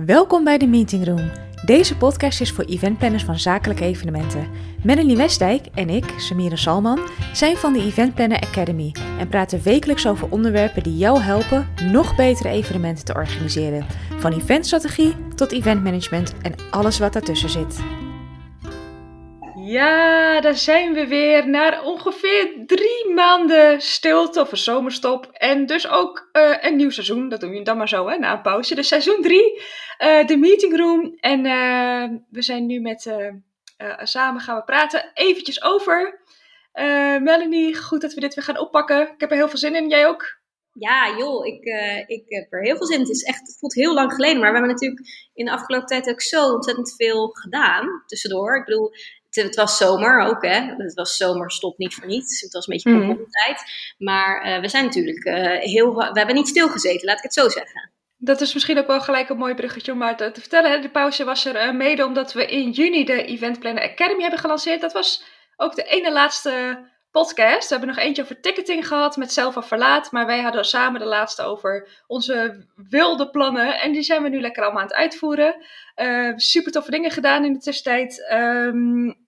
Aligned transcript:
Welkom 0.00 0.44
bij 0.44 0.58
de 0.58 0.66
Meeting 0.66 1.06
Room. 1.06 1.30
Deze 1.64 1.96
podcast 1.96 2.40
is 2.40 2.52
voor 2.52 2.64
eventplanners 2.64 3.24
van 3.24 3.38
zakelijke 3.38 3.84
evenementen. 3.84 4.48
Melanie 4.82 5.16
Westdijk 5.16 5.66
en 5.74 5.88
ik, 5.88 6.14
Samira 6.16 6.56
Salman, 6.56 6.98
zijn 7.32 7.56
van 7.56 7.72
de 7.72 7.80
Event 7.80 8.14
Planner 8.14 8.40
Academy 8.40 8.94
en 9.18 9.28
praten 9.28 9.62
wekelijks 9.62 10.06
over 10.06 10.30
onderwerpen 10.30 10.82
die 10.82 10.96
jou 10.96 11.20
helpen 11.20 11.68
nog 11.90 12.16
betere 12.16 12.48
evenementen 12.48 13.04
te 13.04 13.14
organiseren. 13.14 13.86
Van 14.18 14.32
eventstrategie 14.32 15.14
tot 15.34 15.52
eventmanagement 15.52 16.34
en 16.42 16.54
alles 16.70 16.98
wat 16.98 17.12
daartussen 17.12 17.50
zit. 17.50 18.01
Ja, 19.64 20.40
daar 20.40 20.56
zijn 20.56 20.92
we 20.92 21.06
weer 21.06 21.48
na 21.48 21.82
ongeveer 21.82 22.52
drie 22.66 23.12
maanden 23.14 23.80
stilte 23.80 24.40
of 24.40 24.50
een 24.50 24.58
zomerstop. 24.58 25.26
En 25.32 25.66
dus 25.66 25.88
ook 25.88 26.28
uh, 26.32 26.56
een 26.60 26.76
nieuw 26.76 26.90
seizoen. 26.90 27.28
Dat 27.28 27.40
doen 27.40 27.50
we 27.50 27.62
dan 27.62 27.76
maar 27.76 27.88
zo, 27.88 28.08
hè, 28.08 28.18
na 28.18 28.32
een 28.32 28.42
pauze. 28.42 28.74
Dus 28.74 28.88
seizoen 28.88 29.22
drie, 29.22 29.60
uh, 29.98 30.26
de 30.26 30.36
meeting 30.36 30.76
room. 30.76 31.16
En 31.20 31.44
uh, 31.44 32.18
we 32.30 32.42
zijn 32.42 32.66
nu 32.66 32.80
met, 32.80 33.14
samen 34.02 34.40
gaan 34.40 34.56
we 34.56 34.64
praten 34.64 35.10
eventjes 35.14 35.62
over. 35.62 36.20
Melanie, 37.20 37.76
goed 37.76 38.00
dat 38.00 38.14
we 38.14 38.20
dit 38.20 38.34
weer 38.34 38.44
gaan 38.44 38.58
oppakken. 38.58 39.00
Ik 39.00 39.20
heb 39.20 39.30
er 39.30 39.36
heel 39.36 39.48
veel 39.48 39.58
zin 39.58 39.74
in. 39.74 39.88
Jij 39.88 40.06
ook? 40.06 40.40
Ja, 40.72 41.16
joh, 41.18 41.46
ik, 41.46 41.64
ik 42.06 42.22
heb 42.26 42.52
er 42.52 42.62
heel 42.62 42.76
veel 42.76 42.86
zin 42.86 42.96
in. 42.96 43.02
Het, 43.02 43.10
is 43.10 43.22
echt, 43.22 43.40
het 43.40 43.56
voelt 43.58 43.74
heel 43.74 43.94
lang 43.94 44.12
geleden, 44.12 44.40
maar 44.40 44.52
we 44.52 44.58
hebben 44.58 44.74
natuurlijk 44.74 45.30
in 45.34 45.44
de 45.44 45.52
afgelopen 45.52 45.86
tijd 45.86 46.10
ook 46.10 46.20
zo 46.20 46.52
ontzettend 46.52 46.94
veel 46.96 47.28
gedaan 47.28 48.02
tussendoor. 48.06 48.56
Ik 48.56 48.64
bedoel, 48.64 48.92
het 49.34 49.56
was 49.56 49.76
zomer 49.76 50.20
ook, 50.20 50.44
hè. 50.44 50.60
Het 50.76 50.94
was 50.94 51.16
zomer, 51.16 51.50
stop 51.50 51.78
niet 51.78 51.94
voor 51.94 52.06
niets. 52.06 52.40
Het 52.40 52.52
was 52.52 52.66
een 52.66 52.72
beetje 52.72 52.90
mm. 52.90 53.26
tijd. 53.30 53.62
Maar 53.98 54.46
uh, 54.46 54.60
we 54.60 54.68
zijn 54.68 54.84
natuurlijk 54.84 55.24
uh, 55.24 55.58
heel... 55.58 55.94
We 55.94 56.10
hebben 56.12 56.34
niet 56.34 56.48
stilgezeten, 56.48 57.06
laat 57.06 57.16
ik 57.16 57.22
het 57.22 57.34
zo 57.34 57.48
zeggen. 57.48 57.90
Dat 58.18 58.40
is 58.40 58.54
misschien 58.54 58.78
ook 58.78 58.86
wel 58.86 59.00
gelijk 59.00 59.28
een 59.28 59.36
mooi 59.36 59.54
bruggetje 59.54 59.92
om 59.92 59.98
maar 59.98 60.16
te, 60.16 60.30
te 60.30 60.40
vertellen. 60.40 60.82
De 60.82 60.90
pauze 60.90 61.24
was 61.24 61.44
er 61.44 61.66
uh, 61.66 61.72
mede 61.72 62.04
omdat 62.04 62.32
we 62.32 62.46
in 62.46 62.70
juni 62.70 63.04
de 63.04 63.24
Event 63.24 63.58
Planner 63.58 63.90
Academy 63.90 64.20
hebben 64.20 64.40
gelanceerd. 64.40 64.80
Dat 64.80 64.92
was 64.92 65.24
ook 65.56 65.74
de 65.74 65.84
ene 65.84 66.12
laatste 66.12 66.78
podcast. 67.10 67.68
We 67.68 67.74
hebben 67.76 67.94
nog 67.94 68.04
eentje 68.04 68.22
over 68.22 68.40
ticketing 68.40 68.88
gehad 68.88 69.16
met 69.16 69.32
Selva 69.32 69.62
Verlaat. 69.62 70.12
Maar 70.12 70.26
wij 70.26 70.40
hadden 70.40 70.64
samen 70.64 71.00
de 71.00 71.06
laatste 71.06 71.42
over 71.42 71.88
onze 72.06 72.66
wilde 72.88 73.30
plannen. 73.30 73.80
En 73.80 73.92
die 73.92 74.02
zijn 74.02 74.22
we 74.22 74.28
nu 74.28 74.40
lekker 74.40 74.62
allemaal 74.62 74.82
aan 74.82 74.88
het 74.88 74.96
uitvoeren. 74.96 75.56
Uh, 75.96 76.32
super 76.36 76.72
toffe 76.72 76.90
dingen 76.90 77.10
gedaan 77.10 77.44
in 77.44 77.52
de 77.52 77.58
tussentijd. 77.58 78.28
Um, 78.32 79.21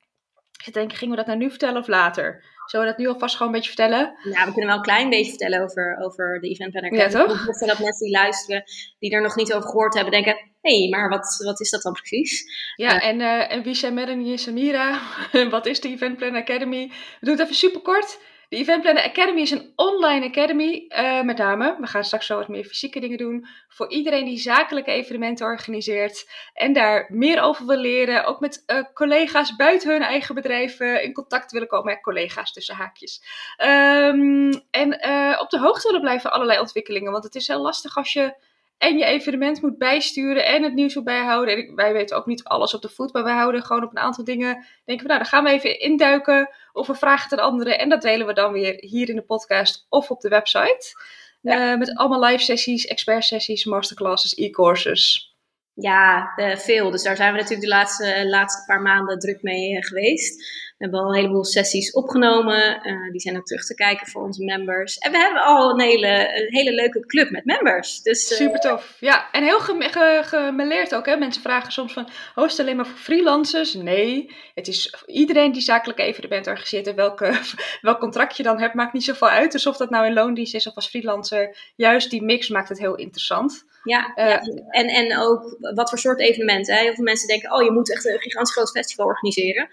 ik 0.67 0.73
denk, 0.73 0.93
gingen 0.93 1.17
we 1.17 1.17
dat 1.17 1.27
nou 1.27 1.39
nu 1.39 1.51
vertellen 1.51 1.81
of 1.81 1.87
later? 1.87 2.45
Zullen 2.65 2.87
we 2.87 2.93
dat 2.93 3.01
nu 3.01 3.09
alvast 3.09 3.37
gewoon 3.37 3.53
een 3.53 3.59
beetje 3.61 3.75
vertellen? 3.75 4.19
Ja, 4.23 4.45
we 4.45 4.53
kunnen 4.53 4.67
wel 4.67 4.77
een 4.77 4.83
klein 4.83 5.11
beetje 5.11 5.31
vertellen 5.31 5.63
over, 5.63 5.99
over 6.01 6.41
de 6.41 6.49
Event 6.49 6.71
Planner. 6.71 6.95
Ja, 6.95 7.09
toch? 7.09 7.49
Ik 7.49 7.67
dat 7.67 7.79
mensen 7.79 8.07
die 8.07 8.17
luisteren, 8.17 8.63
die 8.99 9.11
er 9.11 9.23
nog 9.23 9.37
niet 9.37 9.53
over 9.53 9.69
gehoord 9.69 9.95
hebben, 9.95 10.13
denken... 10.13 10.53
Hé, 10.61 10.79
hey, 10.79 10.89
maar 10.89 11.09
wat, 11.09 11.43
wat 11.45 11.61
is 11.61 11.71
dat 11.71 11.83
dan 11.83 11.93
precies? 11.93 12.45
Ja, 12.77 13.01
en, 13.01 13.21
uh, 13.21 13.53
en 13.53 13.63
wie 13.63 13.75
zijn 13.75 13.95
Melanie 13.95 14.33
en 14.33 14.39
Samira? 14.39 15.01
wat 15.51 15.67
is 15.67 15.81
de 15.81 15.89
Event 15.89 16.17
Planner 16.17 16.41
Academy? 16.41 16.89
We 17.21 17.27
doen 17.27 17.35
het 17.35 17.43
even 17.43 17.55
super 17.55 17.81
kort. 17.81 18.19
De 18.55 18.61
Event 18.61 18.83
Planner 18.83 19.05
Academy 19.05 19.41
is 19.41 19.51
een 19.51 19.73
online 19.77 20.27
academy, 20.27 20.85
uh, 20.89 21.23
met 21.23 21.37
name. 21.37 21.77
We 21.81 21.87
gaan 21.87 22.05
straks 22.05 22.27
zo 22.27 22.37
wat 22.37 22.49
meer 22.49 22.65
fysieke 22.65 23.01
dingen 23.01 23.19
doen. 23.19 23.47
Voor 23.69 23.91
iedereen 23.91 24.25
die 24.25 24.39
zakelijke 24.39 24.91
evenementen 24.91 25.47
organiseert 25.47 26.31
en 26.53 26.73
daar 26.73 27.07
meer 27.09 27.41
over 27.41 27.67
wil 27.67 27.77
leren. 27.77 28.25
Ook 28.25 28.41
met 28.41 28.63
uh, 28.67 28.83
collega's 28.95 29.57
buiten 29.57 29.91
hun 29.91 30.03
eigen 30.03 30.35
bedrijf 30.35 30.81
in 30.81 31.13
contact 31.13 31.53
willen 31.53 31.69
komen. 31.69 31.93
met 31.93 32.03
collega's 32.03 32.53
tussen 32.53 32.75
haakjes. 32.75 33.23
Um, 33.59 34.63
en 34.71 35.07
uh, 35.07 35.39
op 35.41 35.51
de 35.51 35.59
hoogte 35.59 35.87
willen 35.87 36.01
blijven 36.01 36.23
van 36.23 36.33
allerlei 36.33 36.61
ontwikkelingen. 36.61 37.13
Want 37.13 37.25
het 37.25 37.35
is 37.35 37.49
heel 37.49 37.61
lastig 37.61 37.97
als 37.97 38.13
je 38.13 38.35
en 38.79 38.99
je 38.99 39.05
evenement 39.05 39.63
moet 39.63 39.79
bijsturen 39.79 40.47
en 40.47 40.63
het 40.63 40.75
nieuws 40.75 40.95
moet 40.95 41.05
bijhouden. 41.05 41.57
En 41.57 41.75
wij 41.75 41.93
weten 41.93 42.17
ook 42.17 42.27
niet 42.27 42.45
alles 42.45 42.75
op 42.75 42.83
de 42.83 42.89
voet, 42.89 43.13
maar 43.13 43.25
wij 43.25 43.35
houden 43.35 43.63
gewoon 43.63 43.85
op 43.85 43.91
een 43.91 44.03
aantal 44.03 44.25
dingen. 44.25 44.67
Denken 44.85 45.07
we, 45.07 45.13
nou, 45.13 45.19
dan 45.19 45.29
gaan 45.29 45.45
we 45.45 45.51
even 45.51 45.81
induiken 45.81 46.49
of 46.73 46.87
we 46.87 46.95
vragen 46.95 47.31
het 47.31 47.39
aan 47.39 47.47
anderen. 47.47 47.79
En 47.79 47.89
dat 47.89 48.03
delen 48.03 48.27
we 48.27 48.33
dan 48.33 48.53
weer 48.53 48.75
hier 48.81 49.09
in 49.09 49.17
de 49.17 49.23
podcast 49.23 49.87
of 49.89 50.11
op 50.11 50.21
de 50.21 50.29
website. 50.29 50.93
Ja. 51.41 51.73
Uh, 51.73 51.79
met 51.79 51.97
allemaal 51.97 52.25
live 52.25 52.43
sessies, 52.45 52.87
expert 52.87 53.25
sessies, 53.25 53.65
masterclasses, 53.65 54.35
e-courses. 54.35 55.35
Ja, 55.75 56.33
uh, 56.37 56.57
veel. 56.57 56.91
Dus 56.91 57.03
daar 57.03 57.17
zijn 57.17 57.33
we 57.33 57.39
natuurlijk 57.39 57.69
de 57.69 57.75
laatste, 57.75 58.27
laatste 58.29 58.65
paar 58.67 58.83
maanden 58.83 59.19
druk 59.19 59.43
mee 59.43 59.73
uh, 59.73 59.83
geweest. 59.83 60.45
We 60.77 60.85
hebben 60.85 61.01
al 61.01 61.09
een 61.09 61.15
heleboel 61.15 61.45
sessies 61.45 61.93
opgenomen. 61.93 62.87
Uh, 62.87 63.11
die 63.11 63.21
zijn 63.21 63.37
ook 63.37 63.47
terug 63.47 63.67
te 63.67 63.75
kijken 63.75 64.07
voor 64.07 64.23
onze 64.23 64.45
members. 64.45 64.99
En 64.99 65.13
we 65.13 65.19
hebben 65.19 65.43
al 65.43 65.71
een 65.71 65.81
hele, 65.81 66.09
een 66.09 66.55
hele 66.55 66.73
leuke 66.73 67.01
club 67.01 67.31
met 67.31 67.45
members. 67.45 68.03
Dus, 68.03 68.37
Super 68.37 68.61
tof. 68.61 68.97
Ja, 69.01 69.31
en 69.31 69.43
heel 69.43 69.61
gemeleerd 69.61 70.95
ook. 70.95 71.07
Hè? 71.07 71.17
Mensen 71.17 71.43
vragen 71.43 71.73
soms 71.73 71.93
van, 71.93 72.09
oh, 72.35 72.45
is 72.45 72.51
het 72.51 72.61
alleen 72.61 72.77
maar 72.77 72.87
voor 72.87 72.99
freelancers? 72.99 73.75
Nee, 73.75 74.35
het 74.55 74.69
is 74.69 75.05
iedereen 75.07 75.53
die 75.53 75.63
zakelijke 75.63 76.03
evenementen 76.03 76.53
organiseert. 76.53 76.87
En 76.87 76.95
welke, 76.95 77.41
welk 77.81 77.99
contract 77.99 78.37
je 78.37 78.43
dan 78.43 78.61
hebt, 78.61 78.75
maakt 78.75 78.93
niet 78.93 79.05
zoveel 79.05 79.29
uit. 79.29 79.53
Dus 79.53 79.67
of 79.67 79.77
dat 79.77 79.91
nou 79.91 80.07
in 80.07 80.13
loondienst 80.13 80.55
is 80.55 80.67
of 80.67 80.75
als 80.75 80.89
freelancer. 80.89 81.73
Juist 81.77 82.11
die 82.11 82.23
mix 82.23 82.49
maakt 82.49 82.69
het 82.69 82.79
heel 82.79 82.95
interessant. 82.95 83.65
Ja, 83.85 84.13
ja. 84.15 84.41
En, 84.69 84.87
en 84.89 85.19
ook 85.19 85.57
wat 85.75 85.89
voor 85.89 85.99
soort 85.99 86.21
evenementen. 86.21 86.75
Hè? 86.75 86.81
Heel 86.81 86.95
veel 86.95 87.05
mensen 87.05 87.29
denken, 87.29 87.53
oh, 87.53 87.63
je 87.63 87.71
moet 87.71 87.93
echt 87.93 88.05
een 88.05 88.21
gigantisch 88.21 88.55
groot 88.55 88.71
festival 88.71 89.07
organiseren. 89.07 89.69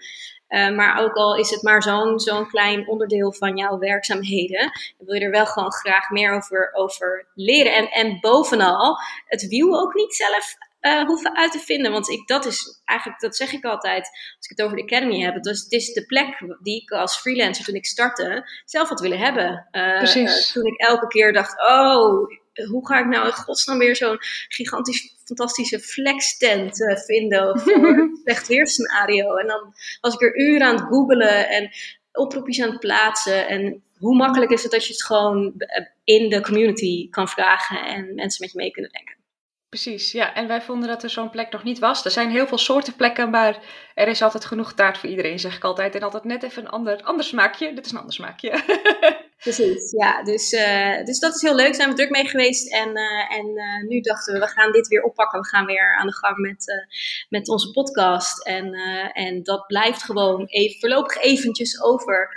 Uh, 0.52 0.70
maar 0.70 1.02
ook 1.02 1.14
al 1.14 1.36
is 1.36 1.50
het 1.50 1.62
maar 1.62 1.82
zo'n 1.82 2.20
zo'n 2.20 2.48
klein 2.48 2.88
onderdeel 2.88 3.32
van 3.32 3.56
jouw 3.56 3.78
werkzaamheden, 3.78 4.70
wil 4.98 5.14
je 5.14 5.20
er 5.20 5.30
wel 5.30 5.46
gewoon 5.46 5.72
graag 5.72 6.10
meer 6.10 6.32
over, 6.32 6.70
over 6.72 7.26
leren. 7.34 7.72
En, 7.72 7.90
en 7.90 8.20
bovenal, 8.20 8.96
het 9.26 9.48
wiel 9.48 9.80
ook 9.80 9.94
niet 9.94 10.14
zelf 10.14 10.56
uh, 10.82 11.04
hoeven 11.04 11.36
uit 11.36 11.52
te 11.52 11.58
vinden. 11.58 11.92
Want 11.92 12.08
ik, 12.08 12.26
dat 12.26 12.44
is 12.44 12.82
eigenlijk, 12.84 13.20
dat 13.20 13.36
zeg 13.36 13.52
ik 13.52 13.64
altijd, 13.64 14.06
als 14.36 14.46
ik 14.48 14.56
het 14.56 14.62
over 14.62 14.76
de 14.76 14.82
Academy 14.82 15.20
heb. 15.20 15.34
Het, 15.34 15.46
was, 15.46 15.62
het 15.62 15.72
is 15.72 15.92
de 15.92 16.06
plek 16.06 16.56
die 16.62 16.82
ik 16.82 16.90
als 16.90 17.16
freelancer 17.16 17.64
toen 17.64 17.74
ik 17.74 17.86
startte 17.86 18.48
zelf 18.64 18.88
had 18.88 19.00
willen 19.00 19.18
hebben. 19.18 19.68
Uh, 19.72 19.98
Precies. 19.98 20.52
toen 20.52 20.66
ik 20.66 20.80
elke 20.80 21.06
keer 21.06 21.32
dacht, 21.32 21.60
oh, 21.60 22.30
hoe 22.68 22.86
ga 22.86 22.98
ik 22.98 23.06
nou 23.06 23.26
in 23.26 23.32
godsnaam 23.32 23.78
weer 23.78 23.96
zo'n 23.96 24.18
gigantisch 24.48 25.16
fantastische 25.24 25.80
flex 25.80 26.36
tent 26.36 26.80
uh, 26.80 26.96
vinden 26.96 27.58
voor 27.60 27.74
een 27.74 28.20
slecht 28.22 28.48
weerscenario. 28.48 29.36
En 29.36 29.46
dan 29.46 29.74
was 30.00 30.14
ik 30.14 30.22
er 30.22 30.38
uren 30.38 30.66
aan 30.66 30.74
het 30.74 30.84
googelen 30.84 31.48
en 31.48 31.70
oproepjes 32.12 32.62
aan 32.62 32.70
het 32.70 32.80
plaatsen. 32.80 33.48
En 33.48 33.82
hoe 33.98 34.16
makkelijk 34.16 34.50
is 34.50 34.62
het 34.62 34.72
dat 34.72 34.86
je 34.86 34.92
het 34.92 35.04
gewoon 35.04 35.54
in 36.04 36.28
de 36.28 36.40
community 36.40 37.08
kan 37.10 37.28
vragen 37.28 37.84
en 37.84 38.14
mensen 38.14 38.44
met 38.44 38.52
je 38.52 38.58
mee 38.58 38.70
kunnen 38.70 38.92
denken. 38.92 39.16
Precies, 39.68 40.12
ja. 40.12 40.34
En 40.34 40.48
wij 40.48 40.62
vonden 40.62 40.88
dat 40.88 41.02
er 41.02 41.10
zo'n 41.10 41.30
plek 41.30 41.52
nog 41.52 41.62
niet 41.62 41.78
was. 41.78 42.04
Er 42.04 42.10
zijn 42.10 42.30
heel 42.30 42.46
veel 42.46 42.58
soorten 42.58 42.96
plekken, 42.96 43.30
maar 43.30 43.58
er 43.94 44.08
is 44.08 44.22
altijd 44.22 44.44
genoeg 44.44 44.72
taart 44.72 44.98
voor 44.98 45.08
iedereen, 45.08 45.38
zeg 45.38 45.56
ik 45.56 45.64
altijd. 45.64 45.94
En 45.94 46.02
altijd 46.02 46.24
net 46.24 46.42
even 46.42 46.62
een 46.62 46.70
ander, 46.70 47.02
ander 47.02 47.24
smaakje. 47.24 47.74
Dit 47.74 47.84
is 47.86 47.92
een 47.92 47.98
ander 47.98 48.14
smaakje. 48.14 48.50
Precies, 49.42 49.90
ja. 49.90 50.22
Dus, 50.22 50.52
uh, 50.52 51.04
dus 51.04 51.18
dat 51.18 51.34
is 51.34 51.42
heel 51.42 51.54
leuk. 51.54 51.64
Daar 51.64 51.74
zijn 51.74 51.88
we 51.88 51.94
druk 51.94 52.10
mee 52.10 52.28
geweest. 52.28 52.72
En, 52.72 52.88
uh, 52.88 53.38
en 53.38 53.46
uh, 53.46 53.88
nu 53.88 54.00
dachten 54.00 54.34
we, 54.34 54.40
we 54.40 54.46
gaan 54.46 54.72
dit 54.72 54.88
weer 54.88 55.02
oppakken. 55.02 55.40
We 55.40 55.46
gaan 55.46 55.66
weer 55.66 55.96
aan 55.96 56.06
de 56.06 56.14
gang 56.14 56.38
met, 56.38 56.86
met 57.28 57.48
onze 57.48 57.70
podcast. 57.70 58.46
En, 58.46 58.74
en 59.12 59.42
dat 59.42 59.66
blijft 59.66 60.02
gewoon 60.02 60.46
even, 60.46 60.80
voorlopig 60.80 61.16
eventjes 61.16 61.82
over. 61.82 62.28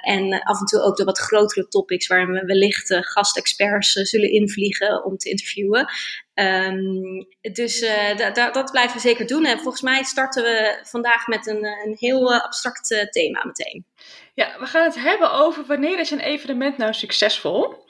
en 0.00 0.42
af 0.42 0.60
en 0.60 0.66
toe 0.66 0.80
ook 0.80 0.96
de 0.96 1.04
wat 1.04 1.18
grotere 1.18 1.68
topics 1.68 2.06
waar 2.06 2.26
we 2.26 2.44
wellicht 2.44 2.94
gastexperts 2.94 3.92
zullen 3.92 4.30
invliegen 4.30 5.04
om 5.04 5.16
te 5.16 5.30
interviewen. 5.30 5.88
Um, 6.34 7.26
dus 7.52 7.80
dat 8.52 8.70
blijven 8.70 8.96
we 8.96 9.00
zeker 9.00 9.26
doen. 9.26 9.44
En 9.44 9.58
volgens 9.58 9.82
mij 9.82 10.02
starten 10.02 10.42
we 10.42 10.80
vandaag 10.82 11.26
met 11.26 11.46
een, 11.46 11.64
een 11.64 11.96
heel 11.98 12.34
abstract 12.34 13.08
thema 13.10 13.44
meteen. 13.44 13.84
Ja, 14.40 14.58
we 14.58 14.66
gaan 14.66 14.84
het 14.84 15.02
hebben 15.02 15.32
over 15.32 15.64
wanneer 15.66 15.98
is 15.98 16.10
een 16.10 16.20
evenement 16.20 16.76
nou 16.76 16.94
succesvol? 16.94 17.88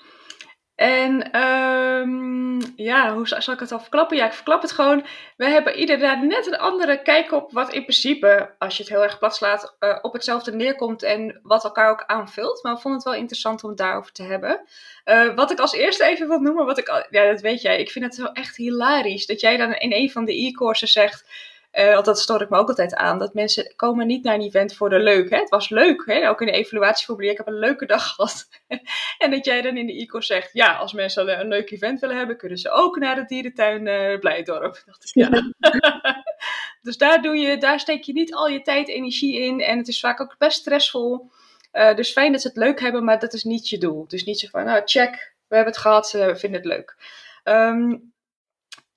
En 0.75 1.41
um, 1.41 2.61
ja, 2.77 3.15
hoe 3.15 3.28
zal 3.28 3.55
ik 3.55 3.61
het 3.61 3.72
al 3.72 3.81
verklappen? 3.81 4.16
Ja, 4.16 4.27
ik 4.27 4.33
verklap 4.33 4.62
het 4.62 4.72
gewoon. 4.72 5.06
We 5.37 5.44
hebben 5.44 5.78
ieder 5.78 5.98
daar 5.98 6.27
net 6.27 6.47
een 6.47 6.59
andere 6.59 7.03
kijk 7.03 7.33
op 7.33 7.53
wat 7.53 7.72
in 7.72 7.83
principe, 7.83 8.54
als 8.59 8.77
je 8.77 8.83
het 8.83 8.92
heel 8.92 9.03
erg 9.03 9.19
plat 9.19 9.36
slaat, 9.36 9.77
uh, 9.80 9.98
op 10.03 10.13
hetzelfde 10.13 10.53
neerkomt 10.53 11.03
en 11.03 11.41
wat 11.42 11.65
elkaar 11.65 11.91
ook 11.91 12.04
aanvult. 12.07 12.63
Maar 12.63 12.75
we 12.75 12.80
vonden 12.80 13.01
het 13.01 13.09
wel 13.09 13.19
interessant 13.19 13.63
om 13.63 13.69
het 13.69 13.78
daarover 13.78 14.13
te 14.13 14.22
hebben. 14.22 14.60
Uh, 15.04 15.34
wat 15.34 15.51
ik 15.51 15.59
als 15.59 15.72
eerste 15.72 16.04
even 16.04 16.28
wil 16.28 16.41
noemen, 16.41 16.66
wat 16.66 16.78
ik 16.78 17.07
ja, 17.10 17.30
dat 17.30 17.41
weet 17.41 17.63
jij. 17.63 17.80
Ik 17.80 17.91
vind 17.91 18.04
het 18.04 18.16
wel 18.16 18.33
echt 18.33 18.57
hilarisch 18.57 19.27
dat 19.27 19.41
jij 19.41 19.57
dan 19.57 19.75
in 19.75 19.92
een 19.92 20.10
van 20.10 20.25
de 20.25 20.47
e-courses 20.47 20.92
zegt 20.92 21.25
uh, 21.72 21.93
want 21.93 22.05
dat 22.05 22.19
stoor 22.19 22.43
ik 22.43 22.49
me 22.49 22.59
ook 22.59 22.69
altijd 22.69 22.95
aan. 22.95 23.19
Dat 23.19 23.34
mensen 23.34 23.72
komen 23.77 24.07
niet 24.07 24.25
naar 24.25 24.34
een 24.34 24.41
event 24.41 24.75
voor 24.75 24.91
de 24.91 24.99
leuk. 24.99 25.31
Hè? 25.31 25.37
Het 25.37 25.49
was 25.49 25.69
leuk, 25.69 26.03
hè? 26.07 26.28
ook 26.28 26.41
in 26.41 26.47
de 26.47 26.53
evaluatieformulier. 26.53 27.31
Ik 27.31 27.37
heb 27.37 27.47
een 27.47 27.59
leuke 27.59 27.87
dag 27.87 28.09
gehad. 28.09 28.49
en 29.19 29.31
dat 29.31 29.45
jij 29.45 29.63
dan 29.63 29.77
in 29.77 29.87
de 29.87 29.93
ICO 29.93 30.21
zegt... 30.21 30.53
Ja, 30.53 30.77
als 30.77 30.93
mensen 30.93 31.41
een 31.41 31.49
leuk 31.49 31.71
event 31.71 32.01
willen 32.01 32.17
hebben... 32.17 32.37
kunnen 32.37 32.59
ze 32.59 32.71
ook 32.71 32.99
naar 32.99 33.15
de 33.15 33.25
dierentuin 33.25 33.87
uh, 33.87 34.19
Blijdorp. 34.19 34.83
Dacht 34.87 35.05
ik, 35.05 35.15
ja. 35.15 35.53
dus 36.83 36.97
daar, 36.97 37.22
doe 37.22 37.37
je, 37.37 37.59
daar 37.59 37.81
steek 37.81 38.03
je 38.03 38.13
niet 38.13 38.34
al 38.34 38.49
je 38.49 38.63
tijd 38.63 38.89
energie 38.89 39.41
in. 39.41 39.61
En 39.61 39.78
het 39.78 39.89
is 39.89 40.01
vaak 40.01 40.21
ook 40.21 40.34
best 40.39 40.59
stressvol. 40.59 41.31
Uh, 41.73 41.95
dus 41.95 42.13
fijn 42.13 42.33
dat 42.33 42.41
ze 42.41 42.49
het 42.49 42.57
leuk 42.57 42.81
hebben, 42.81 43.05
maar 43.05 43.19
dat 43.19 43.33
is 43.33 43.45
niet 43.45 43.69
je 43.69 43.78
doel. 43.78 44.05
Dus 44.09 44.25
niet 44.25 44.39
zo 44.39 44.49
van, 44.51 44.65
nou 44.65 44.83
check, 44.84 45.34
we 45.49 45.55
hebben 45.55 45.73
het 45.73 45.83
gehad, 45.83 46.13
we 46.13 46.37
vinden 46.37 46.61
het 46.61 46.69
leuk. 46.69 46.97
Um, 47.45 48.09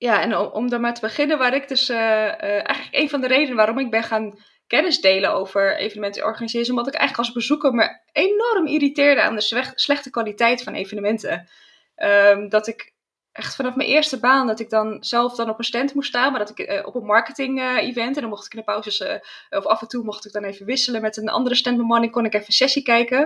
ja, 0.04 0.22
en 0.22 0.38
om, 0.38 0.48
om 0.48 0.70
dan 0.70 0.82
maar 0.82 0.94
te 0.94 1.02
beginnen, 1.02 1.38
waar 1.38 1.54
ik 1.54 1.68
dus 1.68 1.90
eigenlijk 1.90 2.88
een 2.92 3.10
van 3.10 3.22
de 3.22 3.28
redenen 3.28 3.56
waarom 3.56 3.80
ik 3.80 3.92
ben 3.92 4.04
gaan 4.04 4.38
kennis 4.68 5.02
delen 5.02 5.34
over 5.34 5.78
evenementen 5.78 6.24
organiseren, 6.24 6.66
is 6.66 6.70
omdat 6.70 6.88
ik 6.88 6.94
eigenlijk 6.94 7.28
als 7.28 7.36
bezoeker 7.38 7.74
me 7.74 8.00
enorm 8.12 8.68
irriteerde 8.68 9.22
aan 9.22 9.36
de 9.36 9.72
slechte 9.76 10.10
kwaliteit 10.10 10.64
van 10.64 10.74
evenementen. 10.74 11.50
Ehm, 11.96 12.50
dat 12.50 12.68
ik 12.68 12.94
echt 13.32 13.56
vanaf 13.56 13.76
mijn 13.76 13.90
eerste 13.90 14.20
baan, 14.20 14.48
dat 14.48 14.60
ik 14.60 14.70
dan 14.70 14.98
zelf 15.00 15.36
dan 15.36 15.50
op 15.50 15.58
een 15.58 15.64
stand 15.64 15.94
moest 15.94 16.10
staan, 16.10 16.32
maar 16.32 16.40
dat 16.40 16.60
ik 16.60 16.72
uh, 16.72 16.86
op 16.86 16.96
een 16.96 17.06
marketing 17.06 17.62
event 17.62 18.16
en 18.16 18.22
dan 18.22 18.30
mocht 18.30 18.46
ik 18.46 18.54
in 18.54 18.60
de 18.60 18.66
pauzes, 18.66 19.04
of 19.50 19.66
af 19.66 19.82
en 19.82 19.88
toe 19.88 20.04
mocht 20.04 20.26
ik 20.26 20.32
dan 20.32 20.44
even 20.44 20.66
wisselen 20.66 21.02
met 21.02 21.18
een 21.18 21.30
andere 21.30 21.56
standbemanning, 21.56 22.12
kon 22.12 22.26
ik 22.26 22.34
even 22.34 22.48
een 22.48 22.54
sessie 22.54 22.84
kijken. 22.84 23.20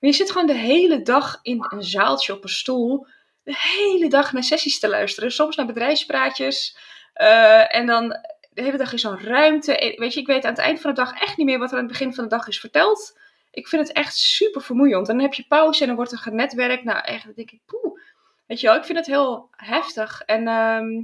Maar 0.00 0.10
je 0.10 0.12
zit 0.12 0.30
gewoon 0.30 0.46
de 0.46 0.58
hele 0.58 1.02
dag 1.02 1.38
in 1.42 1.66
een 1.68 1.82
zaaltje 1.82 2.32
op 2.32 2.42
een 2.42 2.48
stoel, 2.48 3.06
de 3.46 3.56
hele 3.56 4.08
dag 4.08 4.32
naar 4.32 4.42
sessies 4.42 4.78
te 4.78 4.88
luisteren, 4.88 5.32
soms 5.32 5.56
naar 5.56 5.66
bedrijfspraatjes. 5.66 6.76
en 7.68 7.86
dan 7.86 8.08
de 8.52 8.62
hele 8.62 8.76
dag 8.76 8.92
in 8.92 8.98
zo'n 8.98 9.20
ruimte. 9.20 9.94
Weet 9.96 10.14
je, 10.14 10.20
ik 10.20 10.26
weet 10.26 10.44
aan 10.44 10.50
het 10.50 10.60
eind 10.60 10.80
van 10.80 10.94
de 10.94 11.00
dag 11.00 11.20
echt 11.20 11.36
niet 11.36 11.46
meer 11.46 11.58
wat 11.58 11.70
er 11.70 11.76
aan 11.76 11.82
het 11.82 11.92
begin 11.92 12.14
van 12.14 12.24
de 12.24 12.30
dag 12.30 12.48
is 12.48 12.60
verteld. 12.60 13.18
Ik 13.50 13.68
vind 13.68 13.88
het 13.88 13.96
echt 13.96 14.16
super 14.16 14.62
vermoeiend. 14.62 15.06
Dan 15.06 15.20
heb 15.20 15.34
je 15.34 15.44
pauze 15.48 15.80
en 15.80 15.86
dan 15.86 15.96
wordt 15.96 16.12
er 16.12 16.18
genetwerkt. 16.18 16.84
Nou, 16.84 16.98
echt, 17.04 17.24
dan 17.24 17.32
denk 17.36 17.50
ik, 17.50 17.60
poeh. 17.66 18.00
Weet 18.46 18.60
je 18.60 18.66
wel, 18.66 18.76
ik 18.76 18.84
vind 18.84 18.98
het 18.98 19.06
heel 19.06 19.48
heftig. 19.50 20.22
En 20.22 20.48
ehm, 20.48 21.02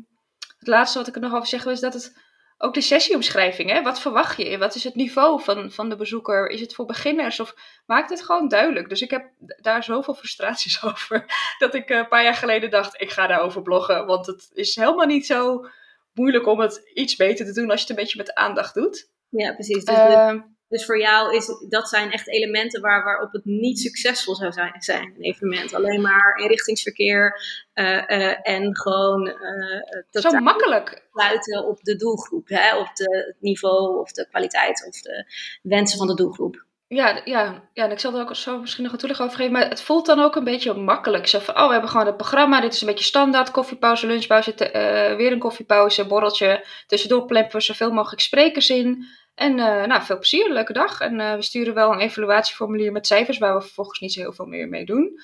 het 0.59 0.69
laatste 0.69 0.99
wat 0.99 1.09
ik 1.09 1.15
er 1.15 1.21
nog 1.21 1.35
over 1.35 1.47
zeg 1.47 1.67
is 1.67 1.81
dat 1.81 1.95
het 1.95 2.17
ook 2.65 2.75
de 2.75 2.81
sessieomschrijving, 2.81 3.71
hè? 3.71 3.83
wat 3.83 4.01
verwacht 4.01 4.37
je? 4.37 4.59
Wat 4.59 4.75
is 4.75 4.85
het 4.85 4.95
niveau 4.95 5.43
van, 5.43 5.71
van 5.71 5.89
de 5.89 5.97
bezoeker? 5.97 6.49
Is 6.49 6.61
het 6.61 6.75
voor 6.75 6.87
beginners 6.87 7.41
of 7.41 7.55
maakt 7.87 8.11
het 8.11 8.23
gewoon 8.23 8.49
duidelijk? 8.49 8.89
Dus 8.89 9.01
ik 9.01 9.11
heb 9.11 9.31
daar 9.39 9.85
zoveel 9.85 10.15
frustraties 10.15 10.83
over 10.85 11.25
dat 11.59 11.75
ik 11.75 11.91
een 11.91 12.09
paar 12.09 12.23
jaar 12.25 12.35
geleden 12.35 12.71
dacht, 12.71 13.01
ik 13.01 13.11
ga 13.11 13.27
daarover 13.27 13.63
bloggen, 13.63 14.07
want 14.07 14.27
het 14.27 14.51
is 14.53 14.75
helemaal 14.75 15.07
niet 15.07 15.27
zo 15.27 15.67
moeilijk 16.13 16.47
om 16.47 16.61
het 16.61 16.91
iets 16.95 17.17
beter 17.17 17.47
te 17.47 17.53
doen 17.53 17.71
als 17.71 17.81
je 17.81 17.87
het 17.87 17.91
een 17.91 18.03
beetje 18.03 18.19
met 18.19 18.35
aandacht 18.35 18.75
doet. 18.75 19.11
Ja, 19.29 19.53
precies. 19.53 19.85
Dus, 19.85 19.97
uh, 19.97 20.35
dus 20.73 20.85
voor 20.85 21.01
jou 21.01 21.37
is 21.37 21.47
dat 21.69 21.89
zijn 21.89 22.11
echt 22.11 22.29
elementen 22.29 22.81
waar, 22.81 23.05
waarop 23.05 23.33
het 23.33 23.45
niet 23.45 23.81
succesvol 23.81 24.35
zou 24.35 24.53
zijn, 24.53 24.75
zijn 24.79 25.15
een 25.17 25.23
evenement. 25.23 25.75
Alleen 25.75 26.01
maar 26.01 26.37
inrichtingsverkeer 26.37 27.41
uh, 27.75 27.87
uh, 27.87 28.49
en 28.49 28.77
gewoon 28.77 29.27
uh, 29.27 30.23
zo 30.23 30.31
makkelijk 30.31 31.07
sluiten 31.13 31.65
op 31.65 31.83
de 31.83 31.97
doelgroep, 31.97 32.49
hè? 32.49 32.79
op 32.79 32.91
de, 32.95 33.25
het 33.27 33.37
niveau 33.41 34.01
of 34.01 34.13
de 34.13 34.27
kwaliteit 34.29 34.87
of 34.87 35.01
de 35.01 35.33
wensen 35.63 35.99
van 35.99 36.07
de 36.07 36.15
doelgroep. 36.15 36.65
Ja, 36.87 37.21
ja, 37.25 37.69
ja, 37.73 37.85
en 37.85 37.91
ik 37.91 37.99
zal 37.99 38.15
er 38.15 38.21
ook 38.21 38.37
zo 38.37 38.59
misschien 38.59 38.83
nog 38.83 38.93
een 38.93 38.99
toelichting 38.99 39.29
over 39.29 39.41
geven. 39.41 39.59
Maar 39.59 39.69
het 39.69 39.83
voelt 39.83 40.07
dan 40.07 40.21
ook 40.21 40.37
een 40.37 40.45
beetje 40.45 40.75
makkelijk. 40.75 41.27
Zo 41.27 41.39
van, 41.39 41.57
oh, 41.57 41.67
we 41.67 41.73
hebben 41.73 41.91
gewoon 41.91 42.07
het 42.07 42.17
programma. 42.17 42.61
Dit 42.61 42.75
is 42.75 42.81
een 42.81 42.87
beetje 42.87 43.05
standaard. 43.05 43.51
Koffiepauze, 43.51 44.07
lunchpauze, 44.07 44.53
uh, 44.53 45.17
weer 45.17 45.33
een 45.33 45.39
koffiepauze, 45.39 46.07
borreltje. 46.07 46.67
Tussendoor 46.87 47.27
plempen 47.27 47.57
we 47.57 47.63
zoveel 47.63 47.91
mogelijk 47.91 48.23
sprekers 48.23 48.71
in. 48.71 49.07
En 49.35 49.59
uh, 49.59 49.85
nou, 49.85 50.03
veel 50.03 50.19
plezier, 50.19 50.53
leuke 50.53 50.73
dag. 50.73 51.01
En 51.01 51.19
uh, 51.19 51.35
we 51.35 51.43
sturen 51.43 51.75
wel 51.75 51.93
een 51.93 52.01
evaluatieformulier 52.01 52.93
met 52.93 53.07
cijfers, 53.07 53.39
waar 53.39 53.55
we 53.55 53.61
vervolgens 53.61 54.01
niet 54.01 54.13
zo 54.13 54.21
heel 54.21 54.33
veel 54.33 54.47
meer 54.47 54.69
mee 54.69 54.85
doen. 54.85 55.21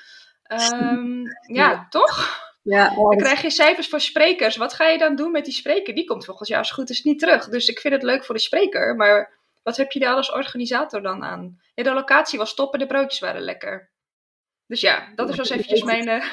Um, 0.53 1.23
ja, 1.59 1.71
ja, 1.71 1.87
toch? 1.89 2.47
Ja, 2.63 2.95
dan 2.95 3.17
krijg 3.17 3.43
je 3.43 3.51
cijfers 3.51 3.89
voor 3.89 4.01
sprekers. 4.01 4.57
Wat 4.57 4.75
ga 4.75 4.89
je 4.89 4.99
dan 4.99 5.17
doen 5.17 5.31
met 5.31 5.45
die 5.45 5.55
spreker? 5.55 5.95
Die 5.95 6.05
komt 6.05 6.25
volgens 6.25 6.49
jou 6.49 6.61
als 6.61 6.71
goed 6.71 6.91
is 6.91 7.03
niet 7.03 7.19
terug. 7.19 7.49
Dus 7.49 7.69
ik 7.69 7.79
vind 7.79 7.95
het 7.95 8.03
leuk 8.03 8.25
voor 8.25 8.35
de 8.35 8.41
spreker, 8.41 8.97
maar 8.97 9.39
wat 9.63 9.77
heb 9.77 9.93
je 9.93 9.99
daar 9.99 10.15
als 10.15 10.33
organisator 10.33 11.03
dan 11.03 11.25
aan? 11.25 11.61
Ja, 11.75 11.83
de 11.83 11.93
locatie 11.93 12.39
was 12.39 12.55
top 12.55 12.73
en 12.73 12.79
de 12.79 12.87
broodjes 12.87 13.21
waren 13.21 13.41
lekker. 13.41 13.91
Dus 14.67 14.81
ja, 14.81 15.13
dat 15.15 15.29
is 15.29 15.37
wel 15.37 15.47
eventjes 15.47 15.83
mijn... 15.83 16.09
Uh... 16.09 16.25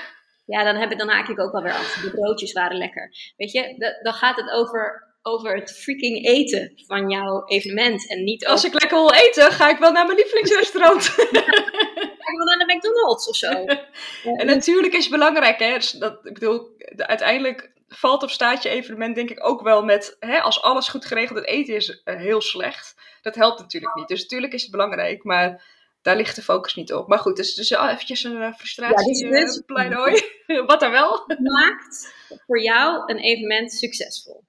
Ja, 0.46 0.64
dan, 0.64 0.76
heb 0.76 0.92
ik, 0.92 0.98
dan 0.98 1.10
haak 1.10 1.28
ik 1.28 1.40
ook 1.40 1.54
alweer 1.54 1.74
af. 1.74 2.00
De 2.02 2.12
broodjes 2.12 2.54
waren 2.54 2.78
lekker. 2.78 3.34
Weet 3.38 3.52
je, 3.52 4.00
dan 4.04 4.14
gaat 4.14 4.36
het 4.36 4.50
over, 4.50 5.15
over 5.28 5.56
het 5.56 5.72
freaking 5.72 6.26
eten 6.26 6.74
van 6.88 7.10
jouw 7.10 7.46
evenement. 7.46 8.10
En 8.10 8.24
niet 8.24 8.46
Als 8.46 8.64
ik 8.64 8.74
lekker 8.74 8.98
wil 8.98 9.14
eten, 9.14 9.52
ga 9.52 9.70
ik 9.70 9.78
wel 9.78 9.92
naar 9.92 10.06
mijn 10.06 10.18
lievelingsrestaurant. 10.18 11.04
ga 12.24 12.32
ik 12.32 12.38
wel 12.38 12.46
naar 12.46 12.68
de 12.68 12.74
McDonald's 12.76 13.30
of 13.30 13.36
zo. 13.36 13.66
en 14.40 14.46
natuurlijk 14.46 14.94
is 14.94 15.04
het 15.04 15.12
belangrijk, 15.12 15.60
hè. 15.60 15.74
Dus 15.74 15.92
dat, 15.92 16.26
ik 16.26 16.34
bedoel, 16.34 16.70
uiteindelijk 16.96 17.72
valt 17.88 18.24
of 18.24 18.32
staat 18.32 18.64
je 18.64 18.70
evenement 18.70 19.16
denk 19.16 19.30
ik 19.30 19.46
ook 19.46 19.62
wel 19.62 19.84
met, 19.84 20.16
hè, 20.20 20.42
als 20.42 20.62
alles 20.62 20.88
goed 20.88 21.06
geregeld 21.06 21.40
het 21.40 21.48
eten 21.48 21.76
is 21.76 22.02
uh, 22.06 22.16
heel 22.16 22.42
slecht. 22.42 22.96
Dat 23.22 23.36
helpt 23.36 23.60
natuurlijk 23.60 23.96
niet. 23.96 24.08
Dus 24.08 24.22
natuurlijk 24.22 24.54
is 24.54 24.62
het 24.62 24.72
belangrijk, 24.72 25.24
maar 25.24 25.64
daar 26.02 26.16
ligt 26.16 26.36
de 26.36 26.42
focus 26.42 26.76
niet 26.76 26.94
op. 26.94 27.08
Maar 27.08 27.20
goed, 27.20 27.36
dus, 27.36 27.56
dus 27.56 27.70
eventjes 27.70 28.24
een 28.24 28.42
uh, 28.42 28.54
frustratie, 28.54 29.26
ja, 29.26 29.30
dus 29.30 29.62
pleidooi. 29.66 30.22
Wat 30.68 30.82
er 30.82 30.92
wel. 30.92 31.26
Maakt 31.40 32.14
voor 32.46 32.62
jou 32.62 33.12
een 33.12 33.20
evenement 33.20 33.74
succesvol? 33.74 34.44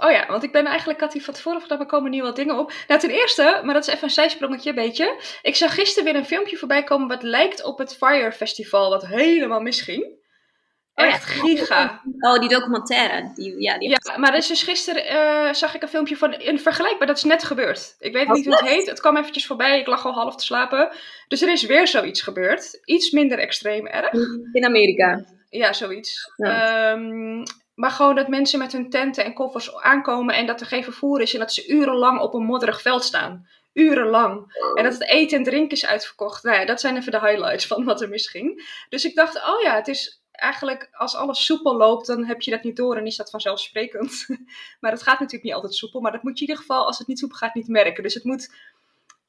Oh 0.00 0.10
ja, 0.10 0.26
want 0.26 0.42
ik 0.42 0.52
ben 0.52 0.66
eigenlijk, 0.66 1.00
had 1.00 1.12
hier 1.12 1.22
van 1.22 1.34
tevoren 1.34 1.60
gedaan, 1.60 1.80
er 1.80 1.86
komen 1.86 2.10
nieuwe 2.10 2.32
dingen 2.32 2.58
op. 2.58 2.72
Nou, 2.88 3.00
ten 3.00 3.10
eerste, 3.10 3.60
maar 3.64 3.74
dat 3.74 3.86
is 3.86 3.92
even 3.92 4.04
een 4.04 4.10
zijsprongetje, 4.10 4.68
een 4.68 4.74
beetje. 4.74 5.20
Ik 5.42 5.56
zag 5.56 5.74
gisteren 5.74 6.12
weer 6.12 6.20
een 6.20 6.26
filmpje 6.26 6.56
voorbij 6.56 6.82
komen 6.84 7.08
wat 7.08 7.22
lijkt 7.22 7.64
op 7.64 7.78
het 7.78 7.96
Fire 7.96 8.32
Festival, 8.32 8.90
wat 8.90 9.06
helemaal 9.06 9.60
misging. 9.60 10.14
Oh, 10.94 11.06
Echt 11.06 11.24
giga. 11.24 12.02
Oh, 12.20 12.38
die 12.38 12.48
documentaire. 12.48 13.32
Die, 13.34 13.60
ja, 13.62 13.78
die 13.78 13.88
ja, 13.88 14.18
maar 14.18 14.32
dus, 14.32 14.46
dus 14.46 14.62
gisteren 14.62 15.04
uh, 15.06 15.52
zag 15.52 15.74
ik 15.74 15.82
een 15.82 15.88
filmpje 15.88 16.16
van 16.16 16.34
een 16.38 16.60
vergelijkbaar. 16.60 17.06
Dat 17.06 17.16
is 17.16 17.24
net 17.24 17.44
gebeurd. 17.44 17.96
Ik 17.98 18.12
weet 18.12 18.28
niet 18.28 18.44
hoe 18.44 18.54
het 18.54 18.68
heet. 18.68 18.86
Het 18.86 19.00
kwam 19.00 19.16
eventjes 19.16 19.46
voorbij. 19.46 19.80
Ik 19.80 19.86
lag 19.86 20.06
al 20.06 20.12
half 20.12 20.36
te 20.36 20.44
slapen. 20.44 20.96
Dus 21.28 21.42
er 21.42 21.52
is 21.52 21.62
weer 21.62 21.86
zoiets 21.86 22.22
gebeurd. 22.22 22.80
Iets 22.84 23.10
minder 23.10 23.38
extreem 23.38 23.86
erg. 23.86 24.12
In 24.52 24.64
Amerika. 24.64 25.24
Ja, 25.50 25.72
zoiets. 25.72 26.32
Ja. 26.36 26.92
Um, 26.92 27.42
maar 27.76 27.90
gewoon 27.90 28.14
dat 28.14 28.28
mensen 28.28 28.58
met 28.58 28.72
hun 28.72 28.90
tenten 28.90 29.24
en 29.24 29.34
koffers 29.34 29.76
aankomen 29.76 30.34
en 30.34 30.46
dat 30.46 30.60
er 30.60 30.66
geen 30.66 30.84
vervoer 30.84 31.20
is 31.20 31.32
en 31.32 31.38
dat 31.38 31.52
ze 31.52 31.66
urenlang 31.66 32.20
op 32.20 32.34
een 32.34 32.44
modderig 32.44 32.82
veld 32.82 33.04
staan. 33.04 33.48
Urenlang. 33.72 34.54
En 34.74 34.84
dat 34.84 34.92
het 34.92 35.08
eten 35.08 35.38
en 35.38 35.44
drinken 35.44 35.76
is 35.76 35.86
uitverkocht. 35.86 36.42
Nou 36.42 36.58
ja, 36.58 36.64
dat 36.64 36.80
zijn 36.80 36.96
even 36.96 37.12
de 37.12 37.20
highlights 37.20 37.66
van 37.66 37.84
wat 37.84 38.00
er 38.00 38.08
misging. 38.08 38.68
Dus 38.88 39.04
ik 39.04 39.14
dacht, 39.14 39.36
oh 39.36 39.60
ja, 39.62 39.74
het 39.74 39.88
is 39.88 40.22
eigenlijk 40.32 40.88
als 40.92 41.14
alles 41.14 41.44
soepel 41.44 41.76
loopt, 41.76 42.06
dan 42.06 42.24
heb 42.24 42.40
je 42.40 42.50
dat 42.50 42.62
niet 42.62 42.76
door 42.76 42.96
en 42.96 43.06
is 43.06 43.16
dat 43.16 43.30
vanzelfsprekend. 43.30 44.26
maar 44.80 44.90
het 44.90 45.02
gaat 45.02 45.18
natuurlijk 45.18 45.44
niet 45.44 45.54
altijd 45.54 45.74
soepel, 45.74 46.00
maar 46.00 46.12
dat 46.12 46.22
moet 46.22 46.38
je 46.38 46.44
in 46.44 46.50
ieder 46.50 46.64
geval, 46.64 46.86
als 46.86 46.98
het 46.98 47.06
niet 47.06 47.18
soepel 47.18 47.36
gaat, 47.36 47.54
niet 47.54 47.68
merken. 47.68 48.02
Dus 48.02 48.14
het 48.14 48.24
moet 48.24 48.54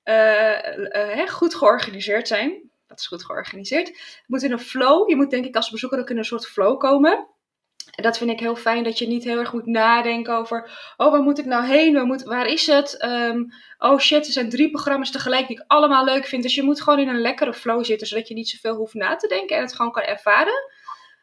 uh, 0.03 0.77
uh, 1.17 1.27
goed 1.27 1.55
georganiseerd 1.55 2.27
zijn. 2.27 2.69
Dat 2.87 2.99
is 2.99 3.07
goed 3.07 3.25
georganiseerd. 3.25 3.87
Het 3.87 4.23
moet 4.27 4.43
in 4.43 4.51
een 4.51 4.59
flow. 4.59 5.09
Je 5.09 5.15
moet 5.15 5.29
denk 5.29 5.45
ik 5.45 5.55
als 5.55 5.69
bezoeker 5.69 5.99
ook 5.99 6.09
in 6.09 6.17
een 6.17 6.25
soort 6.25 6.47
flow 6.47 6.79
komen. 6.79 7.27
En 7.97 8.03
dat 8.03 8.17
vind 8.17 8.29
ik 8.29 8.39
heel 8.39 8.55
fijn, 8.55 8.83
dat 8.83 8.97
je 8.97 9.07
niet 9.07 9.23
heel 9.23 9.39
erg 9.39 9.53
moet 9.53 9.65
nadenken 9.65 10.35
over, 10.35 10.69
oh, 10.97 11.11
waar 11.11 11.21
moet 11.21 11.37
ik 11.37 11.45
nou 11.45 11.65
heen? 11.65 11.93
Waar, 11.93 12.23
waar 12.25 12.45
is 12.45 12.67
het? 12.67 13.03
Um, 13.03 13.53
oh 13.77 13.99
shit, 13.99 14.25
er 14.25 14.31
zijn 14.31 14.49
drie 14.49 14.71
programma's 14.71 15.11
tegelijk 15.11 15.47
die 15.47 15.59
ik 15.59 15.63
allemaal 15.67 16.05
leuk 16.05 16.25
vind. 16.25 16.43
Dus 16.43 16.55
je 16.55 16.63
moet 16.63 16.81
gewoon 16.81 16.99
in 16.99 17.07
een 17.07 17.21
lekkere 17.21 17.53
flow 17.53 17.85
zitten, 17.85 18.07
zodat 18.07 18.27
je 18.27 18.33
niet 18.33 18.49
zoveel 18.49 18.75
hoeft 18.75 18.93
na 18.93 19.15
te 19.15 19.27
denken 19.27 19.55
en 19.55 19.61
het 19.61 19.75
gewoon 19.75 19.91
kan 19.91 20.03
ervaren. 20.03 20.53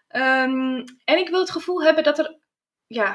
Um, 0.09 0.85
en 1.05 1.19
ik 1.19 1.29
wil 1.29 1.41
het 1.41 1.51
gevoel 1.51 1.83
hebben 1.83 2.05
dat 2.05 2.19
er, 2.19 2.39
ja, 2.87 3.11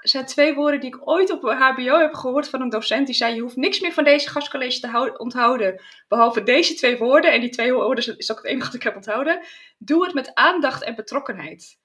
er 0.00 0.08
zijn 0.08 0.26
twee 0.26 0.54
woorden 0.54 0.80
die 0.80 0.94
ik 0.94 1.08
ooit 1.08 1.30
op 1.30 1.42
HBO 1.42 1.98
heb 1.98 2.14
gehoord 2.14 2.48
van 2.48 2.60
een 2.60 2.68
docent. 2.68 3.06
Die 3.06 3.14
zei: 3.14 3.34
Je 3.34 3.40
hoeft 3.40 3.56
niks 3.56 3.80
meer 3.80 3.92
van 3.92 4.04
deze 4.04 4.28
gastcollege 4.28 4.80
te 4.80 5.14
onthouden. 5.16 5.82
Behalve 6.08 6.42
deze 6.42 6.74
twee 6.74 6.98
woorden. 6.98 7.32
En 7.32 7.40
die 7.40 7.50
twee 7.50 7.72
woorden 7.72 8.18
is 8.18 8.30
ook 8.30 8.36
het 8.36 8.46
enige 8.46 8.66
wat 8.66 8.74
ik 8.74 8.82
heb 8.82 8.96
onthouden. 8.96 9.40
Doe 9.78 10.04
het 10.04 10.14
met 10.14 10.34
aandacht 10.34 10.82
en 10.82 10.94
betrokkenheid. 10.94 11.84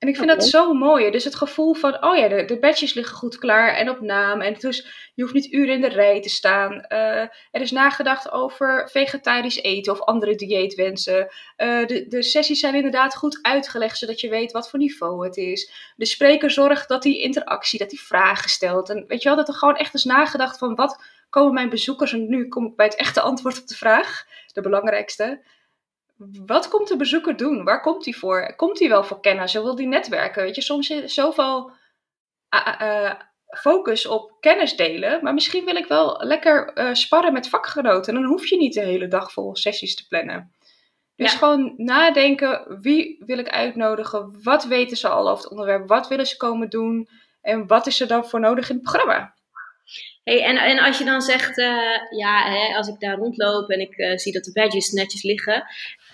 En 0.00 0.08
ik 0.08 0.16
vind 0.16 0.28
dat 0.28 0.44
zo 0.44 0.72
mooi. 0.72 1.10
Dus 1.10 1.24
het 1.24 1.34
gevoel 1.34 1.74
van, 1.74 2.04
oh 2.04 2.16
ja, 2.16 2.28
de, 2.28 2.44
de 2.44 2.58
badges 2.58 2.94
liggen 2.94 3.16
goed 3.16 3.38
klaar 3.38 3.74
en 3.74 3.90
op 3.90 4.00
naam. 4.00 4.40
En 4.40 4.54
dus 4.58 5.10
je 5.14 5.22
hoeft 5.22 5.34
niet 5.34 5.52
uren 5.52 5.74
in 5.74 5.80
de 5.80 5.88
rij 5.88 6.20
te 6.20 6.28
staan. 6.28 6.72
Uh, 6.72 7.20
er 7.50 7.60
is 7.60 7.70
nagedacht 7.70 8.30
over 8.30 8.88
vegetarisch 8.90 9.62
eten 9.62 9.92
of 9.92 10.00
andere 10.00 10.34
dieetwensen. 10.34 11.28
Uh, 11.56 11.86
de, 11.86 12.06
de 12.08 12.22
sessies 12.22 12.60
zijn 12.60 12.74
inderdaad 12.74 13.16
goed 13.16 13.38
uitgelegd, 13.42 13.98
zodat 13.98 14.20
je 14.20 14.28
weet 14.28 14.52
wat 14.52 14.70
voor 14.70 14.78
niveau 14.78 15.24
het 15.26 15.36
is. 15.36 15.92
De 15.96 16.06
spreker 16.06 16.50
zorgt 16.50 16.88
dat 16.88 17.02
die 17.02 17.20
interactie, 17.20 17.78
dat 17.78 17.90
die 17.90 18.02
vragen 18.02 18.50
stelt. 18.50 18.90
En 18.90 19.04
weet 19.08 19.22
je 19.22 19.28
wel, 19.28 19.38
dat 19.38 19.48
er 19.48 19.54
gewoon 19.54 19.76
echt 19.76 19.94
is 19.94 20.04
nagedacht 20.04 20.58
van, 20.58 20.74
wat 20.74 21.02
komen 21.30 21.54
mijn 21.54 21.68
bezoekers... 21.68 22.12
En 22.12 22.28
nu 22.28 22.48
kom 22.48 22.66
ik 22.66 22.76
bij 22.76 22.86
het 22.86 22.96
echte 22.96 23.20
antwoord 23.20 23.60
op 23.60 23.66
de 23.66 23.76
vraag, 23.76 24.26
de 24.52 24.60
belangrijkste 24.60 25.40
wat 26.46 26.68
komt 26.68 26.88
de 26.88 26.96
bezoeker 26.96 27.36
doen? 27.36 27.64
Waar 27.64 27.80
komt 27.80 28.04
hij 28.04 28.14
voor? 28.14 28.54
Komt 28.56 28.78
hij 28.78 28.88
wel 28.88 29.04
voor 29.04 29.20
kennis? 29.20 29.52
Wil 29.52 29.76
hij 29.76 29.86
netwerken? 29.86 30.42
Weet 30.42 30.54
je, 30.54 30.62
soms 30.62 30.90
is 30.90 31.14
zoveel 31.14 31.72
uh, 32.80 33.12
focus 33.58 34.06
op 34.06 34.36
kennis 34.40 34.76
delen. 34.76 35.22
Maar 35.22 35.34
misschien 35.34 35.64
wil 35.64 35.76
ik 35.76 35.86
wel 35.86 36.16
lekker 36.24 36.78
uh, 36.78 36.94
sparren 36.94 37.32
met 37.32 37.48
vakgenoten. 37.48 38.14
Dan 38.14 38.24
hoef 38.24 38.46
je 38.46 38.56
niet 38.56 38.74
de 38.74 38.80
hele 38.80 39.08
dag 39.08 39.32
vol 39.32 39.56
sessies 39.56 39.96
te 39.96 40.06
plannen. 40.06 40.52
Dus 41.16 41.34
gewoon 41.34 41.72
nadenken, 41.76 42.80
wie 42.80 43.22
wil 43.26 43.38
ik 43.38 43.48
uitnodigen? 43.48 44.42
Wat 44.42 44.64
weten 44.64 44.96
ze 44.96 45.08
al 45.08 45.28
over 45.28 45.42
het 45.42 45.50
onderwerp? 45.50 45.88
Wat 45.88 46.08
willen 46.08 46.26
ze 46.26 46.36
komen 46.36 46.70
doen? 46.70 47.08
En 47.40 47.66
wat 47.66 47.86
is 47.86 48.00
er 48.00 48.06
dan 48.06 48.28
voor 48.28 48.40
nodig 48.40 48.68
in 48.68 48.74
het 48.74 48.84
programma? 48.84 49.34
Hey, 50.22 50.44
en, 50.44 50.56
en 50.56 50.78
als 50.78 50.98
je 50.98 51.04
dan 51.04 51.22
zegt, 51.22 51.58
uh, 51.58 51.66
ja, 52.10 52.50
hè, 52.50 52.76
als 52.76 52.88
ik 52.88 53.00
daar 53.00 53.16
rondloop 53.16 53.70
en 53.70 53.80
ik 53.80 53.98
uh, 53.98 54.16
zie 54.16 54.32
dat 54.32 54.44
de 54.44 54.52
badges 54.52 54.90
netjes 54.90 55.22
liggen, 55.22 55.64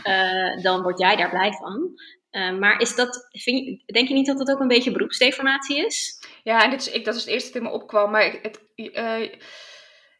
uh, 0.04 0.62
dan 0.62 0.82
word 0.82 0.98
jij 0.98 1.16
daar 1.16 1.30
blij 1.30 1.52
van. 1.52 1.94
maar 2.58 2.80
is 2.80 2.94
dat, 2.94 3.28
denk 3.86 4.08
je 4.08 4.14
niet 4.14 4.26
dat 4.26 4.38
dat 4.38 4.50
ook 4.50 4.60
een 4.60 4.68
beetje 4.68 4.90
beroepsdeformatie 4.90 5.86
is? 5.86 6.18
Ja, 6.42 6.64
en 6.64 6.70
dit 6.70 6.80
is, 6.80 6.90
ik, 6.90 7.04
dat 7.04 7.14
is 7.14 7.20
het 7.20 7.30
eerste 7.30 7.52
dat 7.52 7.62
in 7.62 7.68
me 7.68 7.74
opkwam. 7.74 8.10
Maar 8.10 8.38
het, 8.42 8.60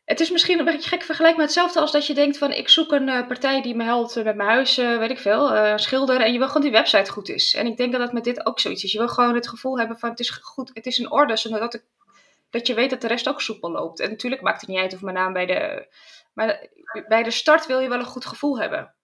het 0.04 0.20
is 0.20 0.30
misschien 0.30 0.58
een 0.58 0.64
beetje 0.64 0.88
gek 0.88 1.02
vergelijk 1.02 1.36
met 1.36 1.44
hetzelfde 1.44 1.80
als 1.80 1.92
dat 1.92 2.06
je 2.06 2.14
denkt 2.14 2.38
van 2.38 2.52
ik 2.52 2.68
zoek 2.68 2.92
een 2.92 3.26
partij 3.26 3.62
die 3.62 3.74
me 3.74 3.84
helpt 3.84 4.14
met 4.14 4.36
mijn 4.36 4.48
huis, 4.48 4.76
weet 4.76 5.10
ik 5.10 5.18
veel, 5.18 5.54
uh, 5.54 5.76
schilder 5.76 6.20
en 6.20 6.32
je 6.32 6.38
wil 6.38 6.46
gewoon 6.46 6.62
die 6.62 6.70
website 6.70 7.10
goed 7.10 7.28
is. 7.28 7.54
En 7.54 7.66
ik 7.66 7.76
denk 7.76 7.92
dat 7.92 8.00
dat 8.00 8.12
met 8.12 8.24
dit 8.24 8.46
ook 8.46 8.60
zoiets 8.60 8.84
is. 8.84 8.92
Je 8.92 8.98
wil 8.98 9.08
gewoon 9.08 9.34
het 9.34 9.48
gevoel 9.48 9.78
hebben 9.78 9.98
van 9.98 10.10
het 10.10 10.20
is 10.20 10.30
goed, 10.30 10.70
het 10.74 10.86
is 10.86 10.98
in 10.98 11.10
orde, 11.10 11.36
zodat 11.36 11.74
ik, 11.74 11.82
dat 12.58 12.66
je 12.66 12.74
weet 12.74 12.90
dat 12.90 13.00
de 13.00 13.06
rest 13.06 13.28
ook 13.28 13.40
soepel 13.40 13.70
loopt. 13.70 14.00
En 14.00 14.10
natuurlijk 14.10 14.42
maakt 14.42 14.60
het 14.60 14.70
niet 14.70 14.78
uit 14.78 14.94
of 14.94 15.00
mijn 15.00 15.16
naam 15.16 15.32
bij 15.32 15.46
de, 15.46 15.86
maar 16.34 16.68
bij 17.08 17.22
de 17.22 17.30
start 17.30 17.66
wil 17.66 17.80
je 17.80 17.88
wel 17.88 17.98
een 17.98 18.04
goed 18.04 18.26
gevoel 18.26 18.60
hebben. 18.60 18.94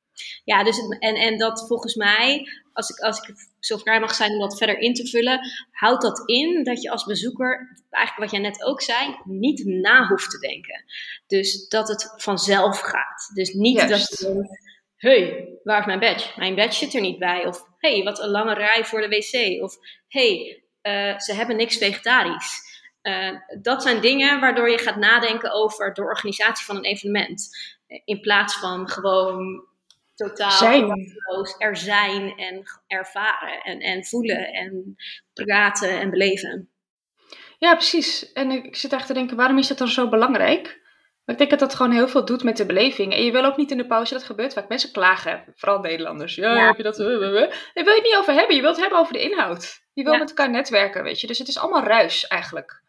Ja, 0.44 0.64
dus 0.64 0.78
en, 0.98 1.14
en 1.14 1.38
dat 1.38 1.66
volgens 1.66 1.94
mij, 1.94 2.48
als 2.72 2.88
ik, 2.88 2.98
als 2.98 3.20
ik 3.20 3.34
zo 3.58 3.76
vrij 3.76 4.00
mag 4.00 4.14
zijn 4.14 4.32
om 4.32 4.38
dat 4.38 4.58
verder 4.58 4.78
in 4.78 4.94
te 4.94 5.06
vullen, 5.08 5.40
houdt 5.70 6.02
dat 6.02 6.28
in 6.28 6.64
dat 6.64 6.82
je 6.82 6.90
als 6.90 7.04
bezoeker, 7.04 7.76
eigenlijk 7.90 8.30
wat 8.30 8.40
jij 8.40 8.50
net 8.50 8.62
ook 8.64 8.82
zei, 8.82 9.16
niet 9.24 9.64
na 9.64 10.06
hoeft 10.06 10.30
te 10.30 10.38
denken. 10.38 10.84
Dus 11.26 11.68
dat 11.68 11.88
het 11.88 12.14
vanzelf 12.16 12.80
gaat. 12.80 13.30
Dus 13.34 13.52
niet 13.52 13.88
dat 13.88 14.08
je 14.08 14.26
denkt, 14.26 14.60
hey, 14.96 15.48
waar 15.62 15.80
is 15.80 15.86
mijn 15.86 16.00
badge? 16.00 16.38
Mijn 16.38 16.54
badge 16.54 16.78
zit 16.78 16.94
er 16.94 17.00
niet 17.00 17.18
bij. 17.18 17.46
Of 17.46 17.64
hey, 17.78 18.02
wat 18.02 18.18
een 18.18 18.30
lange 18.30 18.54
rij 18.54 18.84
voor 18.84 19.00
de 19.00 19.08
wc. 19.08 19.62
Of 19.62 19.76
hey, 20.08 20.62
uh, 20.82 21.18
ze 21.18 21.34
hebben 21.34 21.56
niks 21.56 21.76
vegetarisch. 21.76 22.71
Uh, 23.02 23.36
dat 23.60 23.82
zijn 23.82 24.00
dingen 24.00 24.40
waardoor 24.40 24.70
je 24.70 24.78
gaat 24.78 24.96
nadenken 24.96 25.52
over 25.52 25.92
de 25.92 26.02
organisatie 26.02 26.66
van 26.66 26.76
een 26.76 26.84
evenement. 26.84 27.48
In 28.04 28.20
plaats 28.20 28.58
van 28.58 28.88
gewoon 28.88 29.66
totaal 30.14 30.50
zijn. 30.50 31.14
er 31.58 31.76
zijn 31.76 32.36
en 32.36 32.62
ervaren 32.86 33.62
en, 33.62 33.80
en 33.80 34.04
voelen 34.04 34.52
en 34.52 34.96
praten 35.32 36.00
en 36.00 36.10
beleven. 36.10 36.70
Ja, 37.58 37.74
precies. 37.74 38.32
En 38.32 38.50
ik 38.50 38.76
zit 38.76 38.92
echt 38.92 39.06
te 39.06 39.12
denken, 39.12 39.36
waarom 39.36 39.58
is 39.58 39.68
dat 39.68 39.78
dan 39.78 39.88
zo 39.88 40.08
belangrijk? 40.08 40.80
Maar 41.24 41.34
ik 41.34 41.38
denk 41.38 41.50
dat 41.50 41.68
dat 41.68 41.74
gewoon 41.74 41.92
heel 41.92 42.08
veel 42.08 42.24
doet 42.24 42.42
met 42.42 42.56
de 42.56 42.66
beleving. 42.66 43.12
En 43.12 43.24
je 43.24 43.32
wil 43.32 43.44
ook 43.44 43.56
niet 43.56 43.70
in 43.70 43.76
de 43.76 43.86
pauze, 43.86 44.14
dat 44.14 44.22
gebeurt 44.22 44.52
vaak. 44.52 44.68
Mensen 44.68 44.92
klagen, 44.92 45.44
vooral 45.56 45.80
Nederlanders. 45.80 46.34
Ja, 46.34 46.66
heb 46.66 46.76
je 46.76 46.82
dat? 46.82 46.96
Daar 46.96 47.06
wil 47.08 47.28
je 47.28 47.50
het 47.74 48.02
niet 48.02 48.16
over 48.16 48.34
hebben. 48.34 48.56
Je 48.56 48.62
wilt 48.62 48.74
het 48.74 48.82
hebben 48.84 49.00
over 49.00 49.12
de 49.12 49.22
inhoud. 49.22 49.80
Je 49.92 50.04
wil 50.04 50.18
met 50.18 50.28
elkaar 50.28 50.50
netwerken, 50.50 51.02
weet 51.02 51.20
je. 51.20 51.26
Dus 51.26 51.38
het 51.38 51.48
is 51.48 51.58
allemaal 51.58 51.84
ruis 51.84 52.26
eigenlijk. 52.26 52.81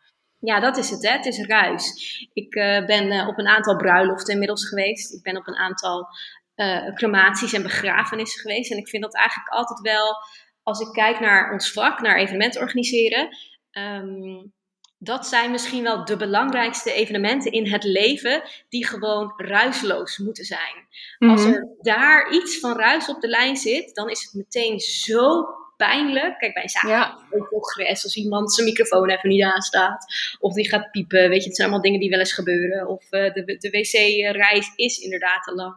Ja, 0.46 0.60
dat 0.60 0.78
is 0.78 0.90
het, 0.90 1.04
hè? 1.08 1.12
Het 1.12 1.26
is 1.26 1.46
ruis. 1.46 1.92
Ik 2.34 2.56
uh, 2.56 2.86
ben 2.86 3.12
uh, 3.12 3.28
op 3.28 3.38
een 3.38 3.48
aantal 3.48 3.76
bruiloften 3.76 4.34
inmiddels 4.34 4.68
geweest. 4.68 5.14
Ik 5.14 5.24
ben 5.24 5.38
op 5.38 5.48
een 5.48 5.56
aantal 5.56 6.08
uh, 6.56 6.94
crematies 6.94 7.54
en 7.54 7.64
begrafenissen 7.64 8.42
geweest. 8.42 8.72
En 8.72 8.78
ik 8.78 8.88
vind 8.88 9.04
dat 9.04 9.16
eigenlijk 9.16 9.50
altijd 9.50 9.80
wel, 9.80 10.16
als 10.64 10.80
ik 10.80 10.92
kijk 10.92 11.20
naar 11.20 11.52
ons 11.52 11.72
vak, 11.72 12.02
naar 12.02 12.18
evenementen 12.18 12.62
organiseren, 12.62 13.38
um, 13.72 14.54
dat 14.98 15.28
zijn 15.28 15.52
misschien 15.52 15.84
wel 15.84 16.06
de 16.06 16.18
belangrijkste 16.18 16.94
evenementen 16.94 17.52
in 17.52 17.68
het 17.68 17.84
leven 17.84 18.44
die 18.70 18.88
gewoon 18.88 19.34
ruisloos 19.38 20.18
moeten 20.18 20.46
zijn. 20.46 20.88
Als 21.18 21.42
mhm. 21.42 21.54
er 21.54 21.68
daar 21.82 22.32
iets 22.32 22.60
van 22.60 22.78
ruis 22.78 23.10
op 23.10 23.22
de 23.22 23.28
lijn 23.28 23.56
zit, 23.56 23.96
dan 23.96 24.10
is 24.10 24.24
het 24.24 24.34
meteen 24.34 24.80
zo 24.80 25.46
pijnlijk. 25.86 26.40
Kijk, 26.40 26.54
bij 26.54 26.64
een 26.64 26.70
zaak 26.70 26.84
ja. 26.84 27.18
congres, 27.50 28.04
als 28.04 28.16
iemand 28.16 28.54
zijn 28.54 28.68
microfoon 28.68 29.10
even 29.10 29.30
niet 29.30 29.44
aanstaat. 29.44 30.06
Of 30.40 30.54
die 30.54 30.70
gaat 30.70 30.92
piepen. 30.92 31.30
Weet 31.30 31.42
je, 31.42 31.48
het 31.48 31.56
zijn 31.56 31.68
allemaal 31.68 31.86
dingen 31.86 32.00
die 32.00 32.10
wel 32.10 32.20
eens 32.20 32.34
gebeuren. 32.34 32.88
Of 32.88 33.04
uh, 33.04 33.34
de, 33.34 33.58
de 33.58 33.70
wc-reis 33.70 34.72
is 34.76 34.98
inderdaad 34.98 35.44
te 35.44 35.54
lang. 35.54 35.76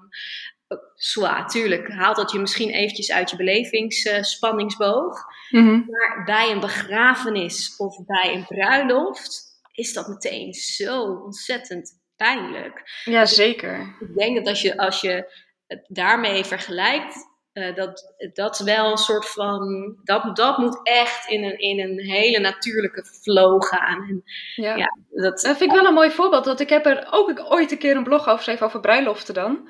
Zwaar, 0.95 1.49
tuurlijk 1.49 1.89
haalt 1.89 2.17
dat 2.17 2.33
je 2.33 2.39
misschien 2.39 2.71
eventjes 2.71 3.13
uit 3.13 3.31
je 3.31 3.37
belevingsspanningsboog. 3.37 5.25
Mhm. 5.51 5.81
Maar 5.91 6.23
bij 6.25 6.51
een 6.51 6.61
begrafenis 6.61 7.75
of 7.77 8.05
bij 8.07 8.35
een 8.35 8.47
bruiloft 8.47 9.45
is 9.73 9.93
dat 9.93 10.09
meteen 10.09 10.55
zo 10.55 11.03
ontzettend 11.03 11.93
pijnlijk. 12.17 13.03
Ja, 13.05 13.25
zeker. 13.25 13.97
Ik 14.01 14.15
denk 14.17 14.37
dat 14.37 14.47
als 14.47 14.63
je, 14.63 14.77
als 14.77 15.01
je 15.01 15.45
het 15.67 15.85
daarmee 15.89 16.45
vergelijkt, 16.45 17.15
uh, 17.57 17.75
dat, 17.75 18.15
dat 18.33 18.59
wel 18.59 18.91
een 18.91 18.97
soort 18.97 19.29
van. 19.29 19.95
Dat, 20.05 20.37
dat 20.37 20.59
moet 20.59 20.81
echt 20.83 21.29
in 21.29 21.45
een, 21.45 21.59
in 21.59 21.81
een 21.81 21.99
hele 21.99 22.39
natuurlijke 22.39 23.05
flow 23.05 23.65
gaan. 23.65 24.03
En, 24.09 24.23
ja. 24.55 24.77
ja 24.77 24.97
dat, 25.11 25.41
dat 25.41 25.57
vind 25.57 25.71
ik 25.71 25.77
wel 25.77 25.87
een 25.87 25.95
mooi 25.95 26.11
voorbeeld. 26.11 26.45
Want 26.45 26.61
ik 26.61 26.69
heb 26.69 26.87
er 26.87 27.09
ook 27.11 27.53
ooit 27.53 27.73
een 27.73 27.79
keer 27.79 27.97
een 27.97 28.03
blog 28.03 28.21
over 28.21 28.37
geschreven 28.37 28.67
over 28.67 28.81
bruiloften 28.81 29.35
dan. 29.35 29.69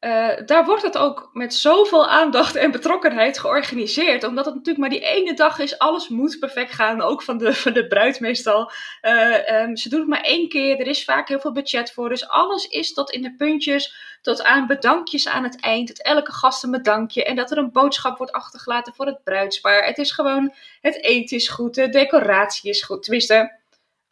Uh, 0.00 0.30
daar 0.46 0.64
wordt 0.64 0.82
het 0.82 0.98
ook 0.98 1.30
met 1.32 1.54
zoveel 1.54 2.08
aandacht 2.08 2.56
en 2.56 2.70
betrokkenheid 2.70 3.38
georganiseerd. 3.38 4.24
Omdat 4.24 4.44
het 4.44 4.54
natuurlijk 4.54 4.78
maar 4.78 4.98
die 4.98 5.08
ene 5.08 5.34
dag 5.34 5.58
is, 5.58 5.78
alles 5.78 6.08
moet 6.08 6.38
perfect 6.38 6.72
gaan. 6.72 7.02
Ook 7.02 7.22
van 7.22 7.38
de, 7.38 7.54
van 7.64 7.72
de 7.72 7.86
bruid 7.86 8.20
meestal. 8.20 8.72
Uh, 9.02 9.62
um, 9.62 9.76
ze 9.76 9.88
doen 9.88 10.00
het 10.00 10.08
maar 10.08 10.20
één 10.20 10.48
keer, 10.48 10.80
er 10.80 10.86
is 10.86 11.04
vaak 11.04 11.28
heel 11.28 11.40
veel 11.40 11.52
budget 11.52 11.92
voor. 11.92 12.08
Dus 12.08 12.28
alles 12.28 12.66
is 12.66 12.92
tot 12.92 13.10
in 13.10 13.22
de 13.22 13.34
puntjes, 13.36 13.94
tot 14.22 14.44
aan 14.44 14.66
bedankjes 14.66 15.28
aan 15.28 15.42
het 15.42 15.60
eind. 15.60 15.88
Dat 15.88 16.06
elke 16.06 16.32
gast 16.32 16.64
een 16.64 16.70
bedankje 16.70 17.24
en 17.24 17.36
dat 17.36 17.50
er 17.50 17.58
een 17.58 17.72
boodschap 17.72 18.18
wordt 18.18 18.32
achtergelaten 18.32 18.94
voor 18.94 19.06
het 19.06 19.24
bruidspaar. 19.24 19.84
Het 19.84 19.98
is 19.98 20.12
gewoon, 20.12 20.54
het 20.80 21.02
eten 21.02 21.36
is 21.36 21.48
goed, 21.48 21.74
de 21.74 21.88
decoratie 21.88 22.70
is 22.70 22.82
goed. 22.82 23.02
Tenminste, 23.02 23.58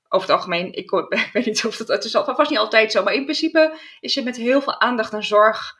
over 0.08 0.28
het 0.28 0.36
algemeen, 0.36 0.72
ik, 0.72 0.90
weet 1.32 1.46
niet 1.46 1.64
of 1.64 1.76
dat, 1.76 1.88
het 1.88 2.04
is 2.04 2.14
niet 2.48 2.58
altijd 2.58 2.92
zo, 2.92 3.02
maar 3.02 3.14
in 3.14 3.24
principe 3.24 3.78
is 4.00 4.14
het 4.14 4.24
met 4.24 4.36
heel 4.36 4.60
veel 4.60 4.80
aandacht 4.80 5.12
en 5.12 5.24
zorg 5.24 5.77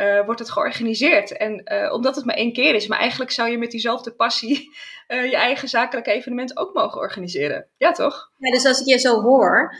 uh, 0.00 0.24
wordt 0.24 0.40
het 0.40 0.50
georganiseerd. 0.50 1.36
En 1.36 1.62
uh, 1.64 1.92
omdat 1.92 2.16
het 2.16 2.24
maar 2.24 2.34
één 2.34 2.52
keer 2.52 2.74
is, 2.74 2.86
maar 2.86 2.98
eigenlijk 2.98 3.30
zou 3.30 3.50
je 3.50 3.58
met 3.58 3.70
diezelfde 3.70 4.12
passie 4.12 4.70
uh, 5.08 5.24
je 5.30 5.36
eigen 5.36 5.68
zakelijke 5.68 6.12
evenement 6.12 6.56
ook 6.56 6.74
mogen 6.74 7.00
organiseren. 7.00 7.66
Ja, 7.76 7.92
toch? 7.92 8.30
Ja, 8.38 8.50
dus 8.50 8.66
als 8.66 8.80
ik 8.80 8.86
je 8.86 8.98
zo 8.98 9.20
hoor, 9.20 9.74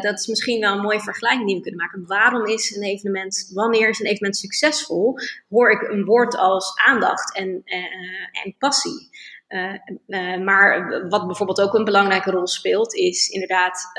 dat 0.00 0.18
is 0.18 0.26
misschien 0.26 0.60
wel 0.60 0.72
een 0.72 0.80
mooie 0.80 1.00
vergelijking 1.00 1.46
die 1.46 1.56
we 1.56 1.62
kunnen 1.62 1.80
maken. 1.80 2.06
Waarom 2.06 2.46
is 2.46 2.76
een 2.76 2.82
evenement, 2.82 3.50
wanneer 3.54 3.88
is 3.88 4.00
een 4.00 4.06
evenement 4.06 4.36
succesvol? 4.36 5.14
Hoor 5.48 5.70
ik 5.70 5.88
een 5.88 6.04
woord 6.04 6.36
als 6.36 6.72
aandacht 6.86 7.36
en, 7.36 7.62
en 8.44 8.56
passie. 8.58 9.10
maar 10.44 10.88
wat 11.08 11.26
bijvoorbeeld 11.26 11.60
ook 11.60 11.74
een 11.74 11.84
belangrijke 11.84 12.30
rol 12.30 12.46
speelt, 12.46 12.94
is 12.94 13.28
inderdaad 13.28 13.90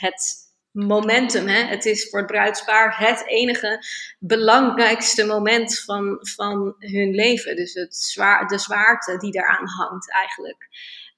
het 0.00 0.45
momentum. 0.76 1.46
Hè? 1.46 1.64
Het 1.64 1.84
is 1.84 2.08
voor 2.08 2.18
het 2.18 2.28
bruidspaar 2.28 2.98
het 2.98 3.26
enige 3.26 3.84
belangrijkste 4.18 5.26
moment 5.26 5.80
van, 5.80 6.18
van 6.20 6.74
hun 6.78 7.14
leven. 7.14 7.56
Dus 7.56 7.74
het 7.74 7.96
zwaar, 7.96 8.46
de 8.46 8.58
zwaarte 8.58 9.16
die 9.16 9.32
daaraan 9.32 9.68
hangt 9.68 10.12
eigenlijk. 10.12 10.68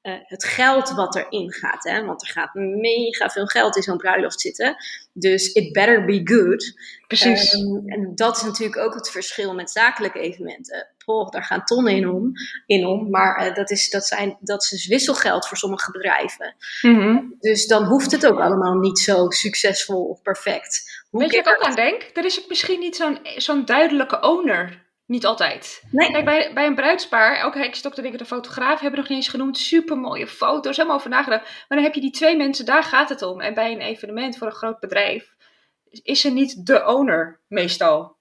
Uh, 0.09 0.15
het 0.23 0.45
geld 0.45 0.91
wat 0.91 1.17
erin 1.17 1.53
gaat. 1.53 1.85
Hè? 1.85 2.05
Want 2.05 2.23
er 2.23 2.29
gaat 2.29 2.55
mega 2.55 3.29
veel 3.29 3.47
geld 3.47 3.77
in 3.77 3.83
zo'n 3.83 3.97
bruiloft 3.97 4.41
zitten. 4.41 4.77
Dus 5.13 5.53
it 5.53 5.73
better 5.73 6.05
be 6.05 6.21
good. 6.25 6.73
Precies. 7.07 7.55
Um, 7.55 7.83
en 7.87 8.13
dat 8.15 8.37
is 8.37 8.43
natuurlijk 8.43 8.79
ook 8.79 8.95
het 8.95 9.11
verschil 9.11 9.55
met 9.55 9.71
zakelijke 9.71 10.21
evenementen. 10.21 10.87
Poh, 11.05 11.31
daar 11.31 11.45
gaan 11.45 11.65
tonnen 11.65 11.93
in 11.93 12.09
om. 12.09 12.33
In 12.67 12.87
om 12.87 13.11
maar 13.11 13.47
uh, 13.47 13.55
dat, 13.55 13.71
is, 13.71 13.91
dat, 13.91 14.07
zijn, 14.07 14.37
dat 14.41 14.63
is 14.63 14.69
dus 14.69 14.87
wisselgeld 14.87 15.47
voor 15.49 15.57
sommige 15.57 15.91
bedrijven. 15.91 16.55
Mm 16.83 16.99
-hmm. 16.99 17.37
Dus 17.41 17.67
dan 17.67 17.85
hoeft 17.85 18.11
het 18.11 18.27
ook 18.27 18.39
allemaal 18.39 18.75
niet 18.75 18.99
zo 18.99 19.31
succesvol 19.31 20.05
of 20.05 20.23
perfect. 20.23 21.03
Hoe 21.11 21.21
Weet 21.21 21.33
je 21.33 21.43
wat 21.43 21.53
ik 21.53 21.59
ook 21.61 21.67
aan 21.67 21.75
denk? 21.75 22.11
Er 22.15 22.25
is 22.25 22.41
ook 22.43 22.49
misschien 22.49 22.81
niet 22.81 22.97
zo'n 22.97 23.19
zo'n 23.37 23.65
duidelijke 23.65 24.21
owner 24.21 24.87
niet 25.09 25.27
altijd. 25.27 25.83
Nee. 25.91 26.11
Kijk, 26.11 26.25
bij, 26.25 26.51
bij 26.55 26.67
een 26.67 26.75
bruidspaar, 26.75 27.45
ook 27.45 27.55
ik 27.55 27.81
ook 27.83 27.95
te 27.95 28.03
denken, 28.03 28.19
de 28.19 28.25
fotograaf 28.25 28.81
hebben 28.81 28.91
we 28.91 28.97
nog 28.97 29.09
niet 29.09 29.19
eens 29.19 29.29
genoemd. 29.29 29.59
Super 29.59 29.99
mooie 29.99 30.27
foto's, 30.27 30.77
helemaal 30.77 30.97
over 30.97 31.11
nagedacht. 31.11 31.43
Maar 31.43 31.79
dan 31.79 31.83
heb 31.83 31.95
je 31.95 32.01
die 32.01 32.11
twee 32.11 32.37
mensen, 32.37 32.65
daar 32.65 32.83
gaat 32.83 33.09
het 33.09 33.23
om. 33.23 33.41
En 33.41 33.55
bij 33.55 33.73
een 33.73 33.81
evenement 33.81 34.39
voor 34.39 34.47
een 34.47 34.53
groot 34.53 34.81
bedrijf 34.81 35.35
is 36.03 36.25
er 36.25 36.31
niet 36.31 36.67
de 36.67 36.85
owner 36.87 37.41
meestal. 37.47 38.17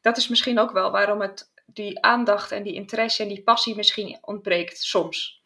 Dat 0.00 0.16
is 0.16 0.28
misschien 0.28 0.58
ook 0.58 0.70
wel 0.70 0.90
waarom 0.90 1.20
het 1.20 1.50
die 1.66 2.02
aandacht 2.02 2.52
en 2.52 2.62
die 2.62 2.74
interesse 2.74 3.22
en 3.22 3.28
die 3.28 3.42
passie 3.42 3.76
misschien 3.76 4.18
ontbreekt 4.20 4.82
soms. 4.82 5.42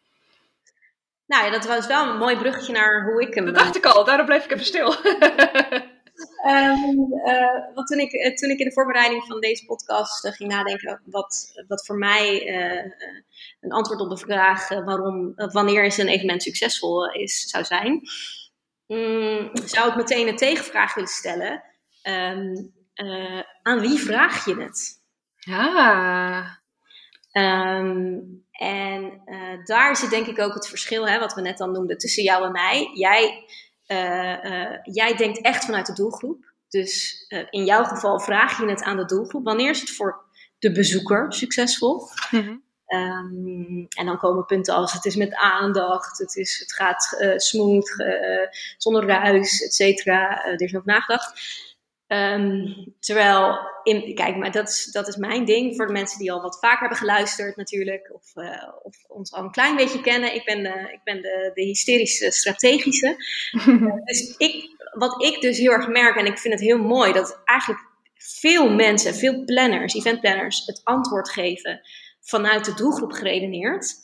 Nou 1.25 1.45
ja, 1.45 1.51
dat 1.51 1.65
was 1.65 1.87
wel 1.87 2.09
een 2.09 2.17
mooi 2.17 2.37
bruggetje 2.37 2.73
naar 2.73 3.03
hoe 3.03 3.21
ik 3.21 3.33
hem... 3.33 3.45
Dat 3.45 3.55
dacht 3.55 3.75
ik 3.75 3.85
al, 3.85 4.03
daarom 4.03 4.25
bleef 4.25 4.43
ik 4.43 4.51
even 4.51 4.65
stil. 4.65 4.95
Um, 6.45 7.13
uh, 7.25 7.73
want 7.73 7.87
toen 7.87 7.99
ik, 7.99 8.11
eh, 8.11 8.33
toen 8.33 8.49
ik 8.49 8.59
in 8.59 8.65
de 8.65 8.73
voorbereiding 8.73 9.23
van 9.23 9.39
deze 9.39 9.65
podcast 9.65 10.25
uh, 10.25 10.31
ging 10.31 10.49
nadenken 10.51 11.01
wat, 11.05 11.63
wat 11.67 11.85
voor 11.85 11.97
mij 11.97 12.47
uh, 12.47 12.91
een 13.61 13.71
antwoord 13.71 13.99
op 13.99 14.09
de 14.09 14.17
vraag 14.17 14.69
waarom, 14.69 15.33
wanneer 15.35 15.83
is 15.83 15.97
een 15.97 16.07
evenement 16.07 16.43
succesvol 16.43 17.11
is, 17.11 17.41
zou 17.41 17.63
zijn, 17.63 18.01
um, 18.87 19.49
zou 19.53 19.89
ik 19.89 19.95
meteen 19.95 20.27
een 20.27 20.35
tegenvraag 20.35 20.93
willen 20.93 21.09
stellen. 21.09 21.63
Um, 22.03 22.75
aan 23.61 23.79
wie 23.79 23.99
vraag 23.99 24.45
je 24.45 24.55
het? 24.55 25.01
Ja. 25.37 26.59
en 27.31 29.21
daar 29.63 29.95
zit 29.95 30.09
denk 30.09 30.27
ik 30.27 30.39
ook 30.39 30.53
het 30.53 30.67
verschil, 30.67 31.07
hè, 31.07 31.19
wat 31.19 31.33
we 31.33 31.41
net 31.41 31.59
al 31.59 31.69
noemden, 31.69 31.97
tussen 31.97 32.23
jou 32.23 32.45
en 32.45 32.51
mij. 32.51 32.89
Jij 32.93 33.45
jij 34.83 35.13
denkt 35.17 35.41
echt 35.41 35.65
vanuit 35.65 35.85
de 35.85 35.93
doelgroep. 35.93 36.53
Dus 36.69 37.25
uh, 37.29 37.45
in 37.49 37.65
jouw 37.65 37.83
geval 37.83 38.19
vraag 38.19 38.59
je 38.59 38.69
het 38.69 38.83
aan 38.83 38.97
de 38.97 39.05
doelgroep. 39.05 39.43
Wanneer 39.43 39.69
is 39.69 39.79
het 39.79 39.91
voor 39.91 40.25
de 40.59 40.71
bezoeker 40.71 41.33
succesvol? 41.33 42.09
Mm 42.31 42.41
-hmm. 42.41 42.65
Ehm, 42.87 43.85
en 43.97 44.05
dan 44.05 44.17
komen 44.17 44.45
punten 44.45 44.73
als 44.73 44.93
het 44.93 45.05
is 45.05 45.15
met 45.15 45.35
aandacht, 45.35 46.17
het, 46.17 46.35
is, 46.35 46.59
het 46.59 46.73
gaat 46.73 47.17
uh, 47.19 47.37
smooth, 47.37 47.99
uh, 47.99 48.47
zonder 48.77 49.05
ruis, 49.05 49.61
et 49.61 49.73
cetera. 49.73 50.45
er 50.45 50.61
is 50.61 50.71
nog 50.71 50.85
nagedacht. 50.85 51.41
Um, 52.07 52.93
terwijl, 52.99 53.57
in, 53.83 54.15
kijk, 54.15 54.35
maar 54.35 54.51
dat 54.51 54.67
is, 54.67 54.85
dat 54.91 55.07
is 55.07 55.15
mijn 55.15 55.45
ding 55.45 55.75
voor 55.75 55.87
de 55.87 55.93
mensen 55.93 56.19
die 56.19 56.31
al 56.31 56.41
wat 56.41 56.59
vaker 56.59 56.79
hebben 56.79 56.97
geluisterd 56.97 57.55
natuurlijk, 57.55 58.11
of, 58.13 58.35
uh, 58.35 58.63
of 58.83 58.95
ons 59.07 59.33
al 59.33 59.43
een 59.43 59.51
klein 59.51 59.75
beetje 59.75 60.01
kennen. 60.01 60.35
Ik 60.35 60.45
ben, 60.45 60.59
uh, 60.59 60.93
ik 60.93 60.99
ben 61.03 61.21
de, 61.21 61.51
de 61.53 61.61
hysterische 61.61 62.31
strategische. 62.31 63.15
dus 64.05 64.35
ik, 64.37 64.69
wat 64.91 65.23
ik 65.23 65.41
dus 65.41 65.57
heel 65.57 65.71
erg 65.71 65.87
merk, 65.87 66.15
en 66.15 66.25
ik 66.25 66.37
vind 66.37 66.53
het 66.53 66.63
heel 66.63 66.77
mooi, 66.77 67.13
dat 67.13 67.41
eigenlijk 67.45 67.81
veel 68.15 68.69
mensen, 68.69 69.15
veel 69.15 69.43
planners, 69.45 69.93
eventplanners, 69.93 70.65
het 70.65 70.81
antwoord 70.83 71.29
geven 71.29 71.81
vanuit 72.21 72.65
de 72.65 72.73
doelgroep 72.73 73.11
geredeneerd. 73.11 73.95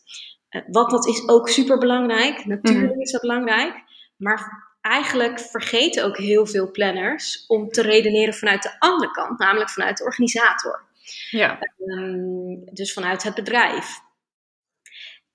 Uh, 0.49 0.61
wat 0.67 0.89
dat 0.89 1.07
is 1.07 1.27
ook 1.27 1.49
super 1.49 1.77
belangrijk. 1.77 2.45
Natuurlijk 2.45 2.85
mm 2.85 2.91
-hmm. 2.91 3.01
is 3.01 3.11
dat 3.11 3.21
belangrijk. 3.21 3.73
Maar 4.17 4.72
eigenlijk 4.83 5.39
vergeten 5.39 6.03
ook 6.03 6.17
heel 6.17 6.45
veel 6.45 6.71
planners 6.71 7.45
om 7.47 7.69
te 7.69 7.81
redeneren 7.81 8.33
vanuit 8.33 8.63
de 8.63 8.75
andere 8.79 9.11
kant, 9.11 9.39
namelijk 9.39 9.69
vanuit 9.69 9.97
de 9.97 10.03
organisator. 10.03 10.83
Ja. 11.29 11.59
Um, 11.77 12.65
dus 12.73 12.93
vanuit 12.93 13.23
het 13.23 13.33
bedrijf. 13.33 13.99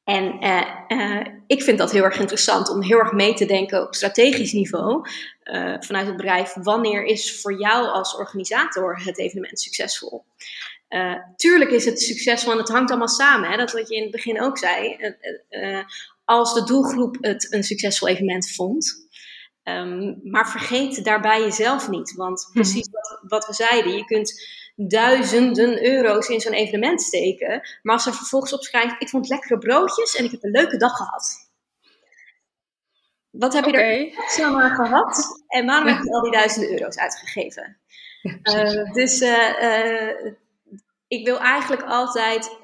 En 0.04 0.44
uh, 0.44 0.62
uh, 0.88 1.26
ik 1.46 1.62
vind 1.62 1.78
dat 1.78 1.92
heel 1.92 2.04
erg 2.04 2.18
interessant 2.18 2.70
om 2.70 2.82
heel 2.82 2.98
erg 2.98 3.12
mee 3.12 3.34
te 3.34 3.44
denken 3.44 3.82
op 3.82 3.94
strategisch 3.94 4.52
niveau 4.52 5.08
uh, 5.44 5.74
vanuit 5.78 6.06
het 6.06 6.16
bedrijf. 6.16 6.52
Wanneer 6.54 7.04
is 7.04 7.40
voor 7.40 7.60
jou 7.60 7.86
als 7.86 8.16
organisator 8.16 9.00
het 9.04 9.18
evenement 9.18 9.60
succesvol? 9.60 10.24
tuurlijk 11.36 11.70
is 11.70 11.84
het 11.84 12.00
succesvol 12.00 12.52
en 12.52 12.58
het 12.58 12.68
hangt 12.68 12.90
allemaal 12.90 13.08
samen. 13.08 13.50
Hè? 13.50 13.56
Dat 13.56 13.72
wat 13.72 13.88
je 13.88 13.96
in 13.96 14.02
het 14.02 14.10
begin 14.10 14.42
ook 14.42 14.58
zei. 14.58 14.96
als 16.24 16.54
de 16.54 16.64
doelgroep 16.64 17.16
het 17.20 17.52
een 17.52 17.62
succesvol 17.62 18.08
evenement 18.08 18.50
vond, 18.50 19.07
Um, 19.76 20.20
maar 20.22 20.50
vergeet 20.50 21.04
daarbij 21.04 21.40
jezelf 21.40 21.88
niet. 21.88 22.14
Want 22.14 22.50
precies 22.52 22.88
wat, 22.90 23.20
wat, 23.22 23.46
we 23.46 23.52
zeiden, 23.52 23.92
je 23.92 24.04
kunt 24.04 24.46
duizenden 24.76 25.84
euro's 25.84 26.28
in 26.28 26.40
zo'n 26.40 26.52
evenement 26.52 27.02
steken. 27.02 27.68
Maar 27.82 27.94
als 27.94 28.06
er 28.06 28.14
vervolgens 28.14 28.52
op 28.52 28.62
schrijft, 28.62 29.02
ik 29.02 29.08
vond 29.08 29.28
lekkere 29.28 29.58
broodjes 29.58 30.16
en 30.16 30.24
ik 30.24 30.30
heb 30.30 30.42
een 30.42 30.50
leuke 30.50 30.76
dag 30.76 30.96
gehad. 30.96 31.50
Wat 33.30 33.52
heb 33.52 33.64
je 33.64 33.70
okay. 33.70 34.14
er 34.16 34.30
snel 34.30 34.60
aan 34.60 34.74
gehad? 34.74 35.42
En 35.46 35.66
waarom 35.66 35.88
heb 35.88 36.02
je 36.02 36.10
al 36.10 36.22
die 36.22 36.32
duizenden 36.32 36.70
euro's 36.70 36.96
uitgegeven? 36.96 37.78
Uh, 38.22 38.92
dus 38.92 39.20
uh, 39.20 39.62
uh, 39.62 40.32
ik 41.08 41.24
wil 41.24 41.38
eigenlijk 41.38 41.82
altijd 41.82 42.58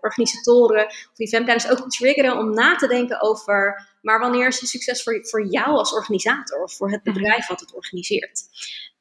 organisatoren 0.00 0.86
of 0.86 1.10
eventplanners 1.14 1.70
ook 1.70 1.90
triggeren 1.90 2.38
om 2.38 2.54
na 2.54 2.76
te 2.76 2.88
denken 2.88 3.20
over 3.20 3.88
maar 4.02 4.20
wanneer 4.20 4.46
is 4.46 4.60
het 4.60 4.68
succes 4.68 5.02
voor, 5.02 5.18
voor 5.22 5.46
jou 5.46 5.68
als 5.68 5.92
organisator 5.92 6.62
of 6.62 6.76
voor 6.76 6.90
het 6.90 7.04
mhm. 7.04 7.14
bedrijf 7.14 7.46
wat 7.46 7.60
het 7.60 7.74
organiseert? 7.74 8.42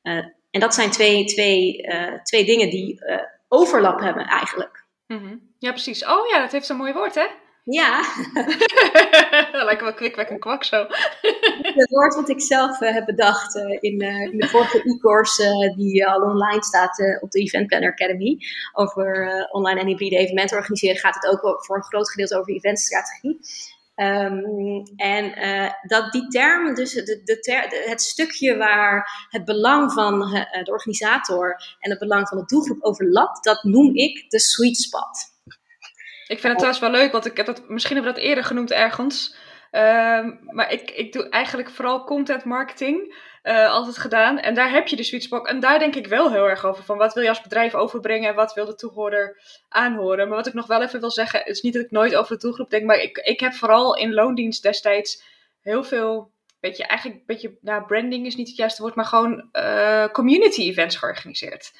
Uh, 0.04 0.26
en 0.52 0.60
dat 0.60 0.74
zijn 0.74 0.92
twee, 0.92 1.26
twee, 1.26 1.88
uh, 1.88 2.22
twee 2.24 2.46
dingen 2.46 2.70
die 2.70 3.02
overlap 3.48 4.00
hebben 4.00 4.26
eigenlijk. 4.26 4.86
Mm 5.08 5.18
-hmm. 5.18 5.54
Ja, 5.58 5.72
precies. 5.72 6.06
Oh 6.06 6.28
ja, 6.28 6.40
dat 6.40 6.52
heeft 6.52 6.66
zo'n 6.66 6.78
mooi 6.78 6.94
woord, 6.94 7.16
hè? 7.16 7.28
Ja. 7.70 8.04
Lijkt 9.66 9.82
wel 9.82 9.94
kwikwek 9.94 10.30
en 10.30 10.40
kwak 10.40 10.64
zo. 10.64 10.86
Het 11.80 11.90
woord 11.90 12.16
wat 12.16 12.30
ik 12.30 12.42
zelf 12.42 12.80
heb 12.80 13.06
bedacht 13.06 13.56
in, 13.56 14.00
in, 14.00 14.38
de 14.38 14.48
vorige 14.48 14.78
e-course 14.78 15.74
die 15.76 16.08
al 16.08 16.22
online 16.22 16.64
staat 16.64 17.20
op 17.22 17.32
de 17.32 17.40
Event 17.40 17.68
Planner 17.68 17.92
Academy. 17.92 18.38
Over 18.74 19.30
online 19.52 19.80
en 19.80 19.88
hybride 19.88 20.18
evenementen 20.18 20.58
organiseren 20.58 20.98
gaat 20.98 21.16
het 21.16 21.28
ook 21.28 21.66
voor 21.66 21.76
een 21.76 21.84
groot 21.84 22.12
gedeelte 22.12 22.38
over 22.38 22.54
eventstrategie. 22.54 23.40
Um, 23.96 24.84
en 24.96 25.34
dat 25.88 26.12
die 26.12 26.28
term, 26.28 26.76
dus 26.76 26.94
de, 26.94 27.22
de 27.24 27.40
ter, 27.40 27.70
de, 27.70 27.86
het 27.88 28.02
stukje 28.02 28.58
waar 28.58 29.28
het 29.30 29.46
belang 29.46 29.92
van 29.92 30.20
de 30.64 30.72
organisator 30.72 31.56
en 31.80 31.90
het 31.90 32.00
belang 32.00 32.28
van 32.28 32.38
de 32.38 32.46
doelgroep 32.46 32.84
overlapt, 32.84 33.44
dat 33.44 33.64
noem 33.64 33.96
ik 33.96 34.30
de 34.30 34.40
sweet 34.40 34.78
spot. 34.78 35.38
Ik 36.30 36.40
vind 36.40 36.54
het 36.54 36.58
trouwens 36.58 36.80
wel 36.80 36.92
leuk, 36.92 37.12
want 37.12 37.26
ik 37.26 37.38
heb 37.38 37.46
dat, 37.46 37.70
misschien 37.70 37.96
hebben 37.96 38.14
we 38.14 38.20
dat 38.20 38.28
eerder 38.28 38.44
genoemd 38.44 38.72
ergens. 38.72 39.36
Uh, 39.72 40.26
maar 40.50 40.72
ik, 40.72 40.92
ik 40.92 41.14
doe 41.14 41.30
eigenlijk 41.30 41.70
vooral 41.70 42.04
content 42.04 42.44
marketing 42.44 43.16
uh, 43.44 43.72
altijd 43.72 43.98
gedaan. 43.98 44.40
En 44.40 44.54
daar 44.54 44.72
heb 44.72 44.88
je 44.88 44.96
de 44.96 45.04
sweet 45.04 45.24
spot. 45.24 45.48
En 45.48 45.60
daar 45.60 45.80
denk 45.80 45.96
ik 45.96 46.08
wel 46.08 46.32
heel 46.32 46.50
erg 46.50 46.66
over. 46.66 46.84
Van 46.84 46.98
wat 46.98 47.14
wil 47.14 47.24
je 47.24 47.30
als 47.30 47.42
bedrijf 47.42 47.76
overbrengen 47.76 48.30
en 48.30 48.36
wat 48.36 48.54
wil 48.54 48.66
de 48.66 48.76
toehoorder 48.76 49.42
aanhoren. 49.70 50.28
Maar 50.28 50.38
wat 50.38 50.48
ik 50.48 50.54
nog 50.54 50.68
wel 50.68 50.82
even 50.82 51.00
wil 51.00 51.12
zeggen, 51.12 51.46
is 51.46 51.62
niet 51.62 51.74
dat 51.74 51.84
ik 51.84 51.92
nooit 51.92 52.16
over 52.16 52.36
de 52.36 52.42
doelgroep 52.42 52.70
denk. 52.70 52.86
Maar 52.86 53.00
ik, 53.00 53.18
ik 53.18 53.40
heb 53.40 53.54
vooral 53.54 53.96
in 53.96 54.14
loondienst 54.14 54.64
destijds 54.64 55.24
heel 55.62 55.84
veel, 55.84 56.32
beetje, 56.60 56.86
eigenlijk 56.86 57.20
een 57.20 57.26
beetje, 57.26 57.58
nou 57.62 57.86
branding 57.86 58.26
is 58.26 58.36
niet 58.36 58.48
het 58.48 58.58
juiste 58.58 58.82
woord. 58.82 58.96
Maar 58.96 59.06
gewoon 59.06 59.50
uh, 59.54 60.08
community 60.08 60.62
events 60.62 60.96
georganiseerd. 60.96 61.72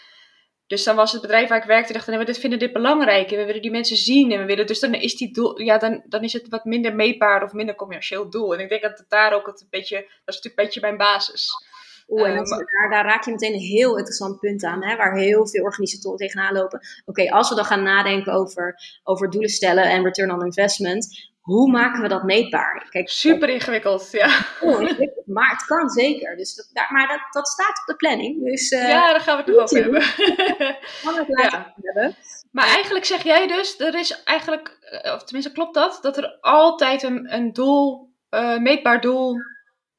Dus 0.70 0.84
dan 0.84 0.96
was 0.96 1.12
het 1.12 1.22
bedrijf 1.22 1.50
waar 1.50 1.58
ik 1.58 1.64
werkte, 1.64 1.94
dacht, 1.94 2.06
we 2.06 2.34
vinden 2.34 2.60
dit 2.60 2.74
belangrijk 2.74 3.32
en 3.32 3.38
we 3.38 3.46
willen 3.46 3.62
die 3.62 3.72
mensen 3.72 3.98
zien 3.98 4.32
en 4.32 4.40
we 4.40 4.46
willen, 4.46 4.68
dus 4.68 4.80
dan 4.80 4.94
is 4.94 5.16
die 5.16 5.34
doel, 5.34 5.62
ja, 5.62 5.78
dan, 5.78 6.04
dan 6.06 6.24
is 6.24 6.34
het 6.34 6.50
wat 6.50 6.66
minder 6.66 6.96
meetbaar 6.96 7.44
of 7.44 7.54
minder 7.54 7.76
commercieel 7.76 8.30
doel. 8.30 8.54
En 8.54 8.60
ik 8.60 8.70
denk 8.70 8.82
dat 8.82 8.98
het 8.98 9.10
daar 9.10 9.34
ook 9.34 9.46
het 9.46 9.62
een 9.62 9.68
beetje, 9.70 9.96
dat 9.96 10.06
is 10.06 10.36
natuurlijk 10.36 10.60
een 10.60 10.66
beetje 10.66 10.82
mijn 10.82 10.98
basis. 10.98 11.52
Oeh, 12.08 12.30
en 12.30 12.38
um, 12.38 12.44
daar, 12.46 12.90
daar, 12.90 13.06
raak 13.06 13.26
je 13.26 13.32
meteen 13.32 13.54
een 13.54 13.60
heel 13.60 13.98
interessant 13.98 14.40
punt 14.40 14.64
aan, 14.64 14.84
hè, 14.84 14.96
waar 14.96 15.18
heel 15.18 15.48
veel 15.48 15.64
organisatoren 15.64 16.18
tegenaan 16.18 16.54
lopen. 16.54 16.80
Oké, 17.06 17.30
als 17.30 17.50
we 17.50 17.56
dan 17.56 17.66
gaan 17.66 17.84
nadenken 17.84 18.34
over, 18.34 18.76
over 19.04 19.30
doelen 19.30 19.50
stellen 19.50 19.84
en 19.84 20.04
return 20.04 20.32
on 20.32 20.46
investment, 20.46 21.32
hoe 21.50 21.72
maken 21.72 22.02
we 22.02 22.08
dat 22.08 22.24
meetbaar? 22.24 22.88
Kijk, 22.90 23.10
Super 23.26 23.50
ingewikkeld, 23.50 24.12
ja. 24.12 24.46
ingewikkeld, 24.62 25.28
maar 25.28 25.50
het 25.50 25.66
kan 25.66 25.90
zeker. 25.90 26.38
Dus 26.38 26.56
dat, 26.56 26.70
daar, 26.74 26.88
maar 26.92 27.08
dat, 27.08 27.22
dat 27.32 27.48
staat 27.48 27.80
op 27.80 27.86
de 27.86 27.96
planning. 27.96 28.46
Dus, 28.46 28.72
uh, 28.72 28.88
ja, 28.88 29.12
daar 29.12 29.22
gaan 29.22 29.38
we 29.38 29.44
het 29.44 29.52
nog 29.52 29.64
over 29.64 29.82
hebben. 29.82 30.02
Kan 31.04 31.16
het 31.16 31.28
ja. 31.52 31.74
hebben. 31.82 32.16
Maar 32.52 32.68
eigenlijk 32.68 33.06
zeg 33.06 33.24
jij 33.24 33.48
dus, 33.48 33.80
er 33.80 33.96
is 33.96 34.24
eigenlijk, 34.24 34.78
eh, 35.02 35.14
of 35.14 35.24
tenminste 35.24 35.52
klopt 35.52 35.74
dat, 35.74 36.00
dat 36.02 36.18
er 36.18 36.38
altijd 36.42 37.04
een, 37.04 37.34
een 37.34 37.54
doel, 37.54 38.14
uh, 38.30 38.58
meetbaar 38.58 39.02
doel, 39.02 39.36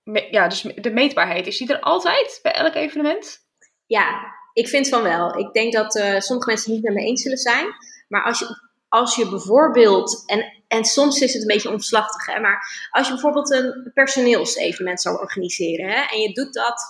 me, 0.03 0.29
ja, 0.31 0.49
dus 0.49 0.63
de 0.63 0.91
meetbaarheid, 0.91 1.47
is 1.47 1.59
die 1.59 1.73
er 1.73 1.81
altijd 1.81 2.39
bij 2.43 2.53
elk 2.53 2.75
evenement? 2.75 3.39
Ja, 3.87 4.35
ik 4.53 4.69
vind 4.69 4.89
van 4.89 5.03
wel. 5.03 5.39
Ik 5.39 5.53
denk 5.53 5.73
dat 5.73 5.97
uh, 5.97 6.19
sommige 6.19 6.49
mensen 6.49 6.73
het 6.73 6.83
niet 6.83 6.93
met 6.93 7.03
me 7.03 7.09
eens 7.09 7.23
zullen 7.23 7.39
zijn. 7.39 7.67
Maar 8.09 8.25
als 8.25 8.39
je, 8.39 8.69
als 8.89 9.17
je 9.17 9.29
bijvoorbeeld, 9.29 10.23
en 10.27 10.60
en 10.71 10.85
soms 10.85 11.21
is 11.21 11.33
het 11.33 11.43
een 11.43 11.49
beetje 11.49 11.71
omslachtig, 11.71 12.27
hè, 12.27 12.41
maar 12.41 12.89
als 12.91 13.07
je 13.07 13.13
bijvoorbeeld 13.13 13.51
een 13.51 13.91
personeelsevenement 13.95 15.01
zou 15.01 15.19
organiseren 15.19 15.89
hè, 15.89 16.03
en 16.03 16.19
je 16.21 16.33
doet 16.33 16.53
dat 16.53 16.83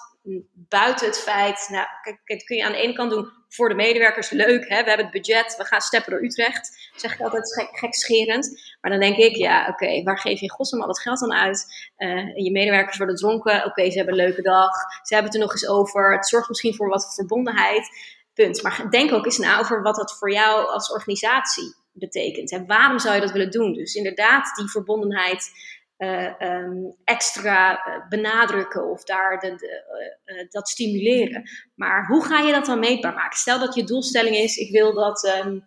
buiten 0.52 1.06
het 1.06 1.18
feit, 1.18 1.66
nou, 1.70 1.86
kijk, 2.02 2.20
dat 2.24 2.44
kun 2.44 2.56
je 2.56 2.64
aan 2.64 2.72
de 2.72 2.78
ene 2.78 2.92
kant 2.92 3.10
doen 3.10 3.32
voor 3.48 3.68
de 3.68 3.74
medewerkers, 3.74 4.30
leuk, 4.30 4.68
hè, 4.68 4.82
we 4.82 4.88
hebben 4.88 5.06
het 5.06 5.10
budget, 5.10 5.56
we 5.56 5.64
gaan 5.64 5.80
steppen 5.80 6.12
door 6.12 6.22
Utrecht, 6.22 6.90
zeg 6.96 7.14
ik 7.14 7.20
altijd 7.20 7.54
gek, 7.54 7.78
gekscherend. 7.78 8.60
Maar 8.80 8.90
dan 8.90 9.00
denk 9.00 9.16
ik, 9.16 9.36
ja, 9.36 9.68
oké, 9.68 10.02
waar 10.02 10.18
geef 10.18 10.38
je 10.38 10.44
in 10.44 10.50
godsnaam 10.50 10.80
al 10.80 10.86
dat 10.86 11.00
geld 11.00 11.18
dan 11.18 11.32
uit? 11.32 11.90
Uh, 11.98 12.36
je 12.36 12.50
medewerkers 12.50 12.96
worden 12.96 13.16
dronken, 13.16 13.64
oké, 13.64 13.90
ze 13.90 13.96
hebben 13.96 14.18
een 14.18 14.26
leuke 14.26 14.42
dag, 14.42 14.72
ze 15.02 15.14
hebben 15.14 15.32
het 15.32 15.34
er 15.34 15.46
nog 15.46 15.52
eens 15.52 15.68
over, 15.68 16.12
het 16.12 16.28
zorgt 16.28 16.48
misschien 16.48 16.74
voor 16.74 16.88
wat 16.88 17.14
verbondenheid, 17.14 17.88
punt. 18.34 18.62
Maar 18.62 18.86
denk 18.90 19.12
ook 19.12 19.24
eens 19.24 19.38
na 19.38 19.58
over 19.58 19.82
wat 19.82 19.96
dat 19.96 20.18
voor 20.18 20.32
jou 20.32 20.66
als 20.66 20.92
organisatie 20.92 21.78
betekent. 22.00 22.52
En 22.52 22.66
waarom 22.66 22.98
zou 22.98 23.14
je 23.14 23.20
dat 23.20 23.32
willen 23.32 23.50
doen? 23.50 23.72
Dus 23.72 23.94
inderdaad, 23.94 24.54
die 24.56 24.70
verbondenheid 24.70 25.50
uh, 25.98 26.32
um, 26.38 26.96
extra 27.04 27.72
uh, 27.72 28.08
benadrukken 28.08 28.90
of 28.90 29.04
daar 29.04 29.38
de, 29.38 29.54
de, 29.56 29.84
uh, 30.26 30.48
dat 30.48 30.68
stimuleren. 30.68 31.42
Maar 31.74 32.06
hoe 32.06 32.24
ga 32.24 32.38
je 32.38 32.52
dat 32.52 32.66
dan 32.66 32.78
meetbaar 32.78 33.14
maken? 33.14 33.38
Stel 33.38 33.58
dat 33.58 33.74
je 33.74 33.84
doelstelling 33.84 34.36
is: 34.36 34.56
ik 34.56 34.70
wil 34.70 34.94
dat 34.94 35.42
um, 35.46 35.62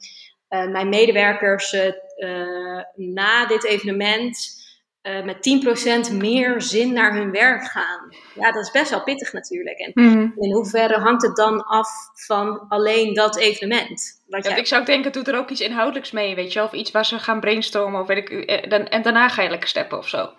mijn 0.72 0.90
medewerkers 0.90 1.76
na 2.96 3.46
dit 3.46 3.64
evenement 3.64 4.63
uh, 5.04 5.24
met 5.24 6.10
10% 6.12 6.14
meer 6.14 6.62
zin 6.62 6.94
naar 6.94 7.14
hun 7.16 7.32
werk 7.32 7.64
gaan. 7.64 8.16
Ja, 8.36 8.52
dat 8.52 8.64
is 8.64 8.72
best 8.72 8.90
wel 8.90 9.04
pittig 9.04 9.34
natuurlijk. 9.34 9.78
En 9.78 9.92
mm. 9.94 10.34
in 10.38 10.54
hoeverre 10.54 11.00
hangt 11.00 11.22
het 11.22 11.36
dan 11.36 11.66
af 11.66 11.90
van 12.14 12.66
alleen 12.70 13.14
dat 13.14 13.38
evenement? 13.38 14.24
Wat 14.28 14.46
ja, 14.46 14.56
Ik 14.56 14.68
zou 14.68 14.86
denken, 14.86 15.12
doet 15.12 15.28
er 15.28 15.38
ook 15.38 15.50
iets 15.50 15.62
inhoudelijks 15.62 16.12
mee, 16.12 16.36
weet 16.36 16.54
je? 16.54 16.64
Of 16.64 16.74
iets 16.74 16.92
waar 16.92 17.06
ze 17.06 17.20
gaan 17.20 17.40
brainstormen 17.40 18.02
of 18.02 18.08
weet 18.08 18.18
ik, 18.18 18.30
eh, 18.30 18.80
en 18.90 19.02
daarna 19.02 19.30
ga 19.30 19.42
je 19.42 19.50
lekker 19.50 19.70
steppen 19.70 19.98
of 19.98 20.08
zo. 20.08 20.30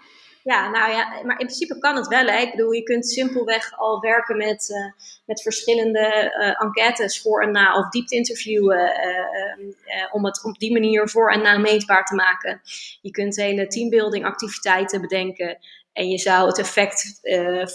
Ja, 0.45 0.71
nou 0.71 0.93
ja, 0.93 1.09
maar 1.09 1.39
in 1.39 1.47
principe 1.47 1.79
kan 1.79 1.97
het 1.97 2.07
wel. 2.07 2.27
Hè. 2.27 2.39
Ik 2.39 2.51
bedoel, 2.51 2.73
je 2.73 2.83
kunt 2.83 3.07
simpelweg 3.09 3.79
al 3.79 4.01
werken 4.01 4.37
met, 4.37 4.69
uh, 4.69 5.05
met 5.27 5.43
verschillende 5.43 6.35
uh, 6.39 6.63
enquêtes 6.63 7.21
voor 7.21 7.43
en 7.43 7.51
na 7.51 7.79
of 7.79 7.89
diepte 7.89 8.17
interviewen. 8.17 8.79
Uh, 8.79 10.15
om 10.15 10.25
het 10.25 10.45
op 10.45 10.59
die 10.59 10.73
manier 10.73 11.09
voor 11.09 11.31
en 11.33 11.43
na 11.43 11.59
meetbaar 11.59 12.05
te 12.05 12.15
maken. 12.15 12.61
Je 13.03 13.11
kunt 13.11 13.37
hele 13.37 13.67
teambuilding 13.67 14.25
activiteiten 14.25 15.01
bedenken. 15.01 15.59
En 15.93 16.09
je 16.09 16.19
zou 16.19 16.47
het 16.47 16.59
effect 16.59 17.21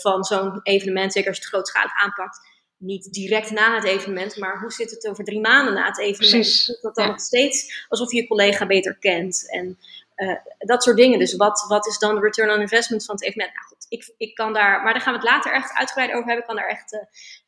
van 0.01 0.23
zo'n 0.23 0.59
evenement, 0.63 1.13
zeker 1.13 1.29
als 1.29 1.37
je 1.37 1.43
het 1.43 1.53
grootschalig 1.53 1.91
aanpakt, 2.03 2.39
niet 2.77 3.13
direct 3.13 3.51
na 3.51 3.75
het 3.75 3.83
evenement, 3.83 4.37
maar 4.37 4.59
hoe 4.59 4.71
zit 4.71 4.91
het 4.91 5.07
over 5.07 5.23
drie 5.23 5.39
maanden 5.39 5.73
na 5.73 5.85
het 5.85 5.99
evenement? 5.99 6.31
Precies. 6.31 6.79
Dat 6.81 6.95
dan 6.95 7.05
Ja. 7.05 7.11
nog 7.11 7.19
steeds 7.19 7.85
alsof 7.87 8.11
je 8.11 8.21
je 8.21 8.27
collega 8.27 8.65
beter 8.65 8.97
kent? 8.97 9.51
En 9.51 9.77
eh, 10.19 10.35
dat 10.57 10.83
soort 10.83 10.97
dingen. 10.97 11.19
Dus 11.19 11.35
wat, 11.35 11.65
wat 11.67 11.87
is 11.87 11.97
dan 11.97 12.15
de 12.15 12.21
return 12.21 12.51
on 12.51 12.61
investment 12.61 13.05
van 13.05 13.15
het 13.15 13.23
evenement? 13.23 13.55
Nou 13.55 13.67
goed, 13.67 13.85
ik, 13.89 14.13
ik 14.17 14.35
kan 14.35 14.53
daar, 14.53 14.83
maar 14.83 14.93
daar 14.93 15.01
gaan 15.01 15.13
we 15.13 15.19
het 15.19 15.29
later 15.29 15.53
echt 15.53 15.77
uitgebreid 15.77 16.09
over 16.09 16.25
hebben. 16.25 16.39
Ik 16.39 16.45
kan 16.45 16.55
daar 16.55 16.67
echt 16.67 16.93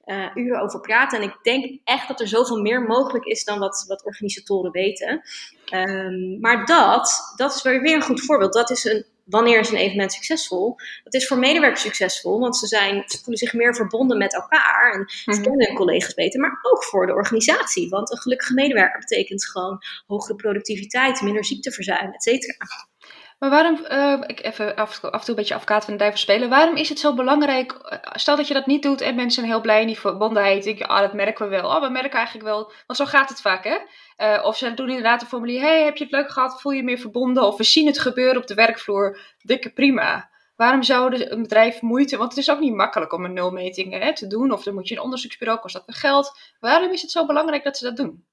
eh, 0.05 0.25
eh, 0.25 0.35
uren 0.35 0.61
over 0.61 0.79
praten. 0.79 1.21
En 1.21 1.27
ik 1.27 1.37
denk 1.41 1.79
echt 1.83 2.07
dat 2.07 2.19
er 2.19 2.27
zoveel 2.27 2.61
meer 2.61 2.81
mogelijk 2.81 3.25
is 3.25 3.43
dan 3.43 3.59
wat, 3.59 3.85
wat 3.87 4.05
organisatoren 4.05 4.71
weten. 4.71 5.21
Ehm, 5.65 6.39
maar 6.39 6.65
dat, 6.65 7.33
dat 7.35 7.55
is 7.55 7.61
weer 7.61 7.81
weer 7.81 7.95
een 7.95 8.01
goed 8.01 8.25
voorbeeld. 8.25 8.53
Dat 8.53 8.69
is 8.69 8.83
een, 8.83 9.05
wanneer 9.31 9.59
is 9.59 9.69
een 9.69 9.77
evenement 9.77 10.13
succesvol? 10.13 10.75
Dat 11.03 11.13
is 11.13 11.27
voor 11.27 11.37
medewerkers 11.37 11.81
succesvol, 11.81 12.39
want 12.39 12.57
ze, 12.57 12.67
zijn, 12.67 13.03
ze 13.07 13.17
voelen 13.17 13.37
zich 13.37 13.53
meer 13.53 13.75
verbonden 13.75 14.17
met 14.17 14.33
elkaar. 14.33 14.93
En 14.93 15.09
ze 15.09 15.31
Mhm. 15.31 15.41
kennen 15.41 15.67
hun 15.67 15.75
collega's 15.75 16.13
beter, 16.13 16.39
maar 16.39 16.59
ook 16.61 16.83
voor 16.83 17.05
de 17.05 17.13
organisatie. 17.13 17.89
Want 17.89 18.11
een 18.11 18.17
gelukkige 18.17 18.53
medewerker 18.53 18.99
betekent 18.99 19.45
gewoon 19.45 19.77
hogere 20.07 20.35
productiviteit, 20.35 21.21
minder 21.21 21.45
ziekteverzuim, 21.45 22.11
et 22.13 22.23
cetera. 22.23 22.55
Maar 23.41 23.49
waarom, 23.49 23.85
eh, 23.85 24.19
ik 24.27 24.43
even 24.43 24.75
af, 24.75 25.03
af 25.03 25.11
en 25.13 25.19
toe 25.19 25.29
een 25.29 25.35
beetje 25.35 25.53
advocaat 25.53 25.83
van 25.83 25.93
de 25.93 25.99
duivel 25.99 26.19
spelen. 26.19 26.49
Waarom 26.49 26.75
is 26.75 26.89
het 26.89 26.99
zo 26.99 27.13
belangrijk? 27.13 27.71
eh, 27.71 27.97
Stel 28.13 28.35
dat 28.35 28.47
je 28.47 28.53
dat 28.53 28.65
niet 28.65 28.83
doet 28.83 29.01
en 29.01 29.15
mensen 29.15 29.31
zijn 29.41 29.45
heel 29.45 29.61
blij 29.61 29.81
in 29.81 29.87
die 29.87 29.99
verbondenheid. 29.99 30.63
Denk 30.63 30.77
je, 30.77 30.87
ah, 30.87 30.99
dat 30.99 31.13
merken 31.13 31.45
we 31.49 31.51
wel. 31.51 31.69
Oh, 31.69 31.81
we 31.81 31.89
merken 31.89 32.17
eigenlijk 32.17 32.47
wel. 32.47 32.71
Want 32.87 32.99
zo 32.99 33.05
gaat 33.05 33.29
het 33.29 33.41
vaak, 33.41 33.63
hè? 33.63 33.77
Eh, 34.15 34.45
of 34.45 34.57
ze 34.57 34.73
doen 34.73 34.87
inderdaad 34.87 35.21
een 35.21 35.27
formulier. 35.27 35.61
hey, 35.61 35.83
heb 35.83 35.97
je 35.97 36.03
het 36.03 36.13
leuk 36.13 36.29
gehad? 36.31 36.61
Voel 36.61 36.71
je 36.71 36.77
je 36.77 36.83
meer 36.83 36.97
verbonden? 36.97 37.43
Of 37.43 37.57
we 37.57 37.63
zien 37.63 37.85
het 37.85 37.99
gebeuren 37.99 38.37
op 38.41 38.47
de 38.47 38.53
werkvloer. 38.53 39.19
Dikke 39.37 39.69
prima. 39.73 40.29
Waarom 40.55 40.83
zou 40.83 41.25
een 41.29 41.41
bedrijf 41.41 41.81
moeite... 41.81 42.17
Want 42.17 42.29
het 42.29 42.39
is 42.39 42.49
ook 42.51 42.59
niet 42.59 42.75
makkelijk 42.75 43.13
om 43.13 43.25
een 43.25 43.33
nulmeting 43.33 43.99
hè, 43.99 44.15
te 44.15 44.27
doen. 44.27 44.51
Of 44.51 44.63
dan 44.63 44.73
moet 44.73 44.87
je 44.87 44.95
een 44.95 45.01
onderzoeksbureau, 45.01 45.59
kost 45.59 45.73
dat 45.73 45.85
weer 45.85 45.95
geld. 45.95 46.39
Waarom 46.59 46.91
is 46.91 47.01
het 47.01 47.11
zo 47.11 47.25
belangrijk 47.25 47.63
dat 47.63 47.77
ze 47.77 47.83
dat 47.83 47.97
doen? 47.97 48.25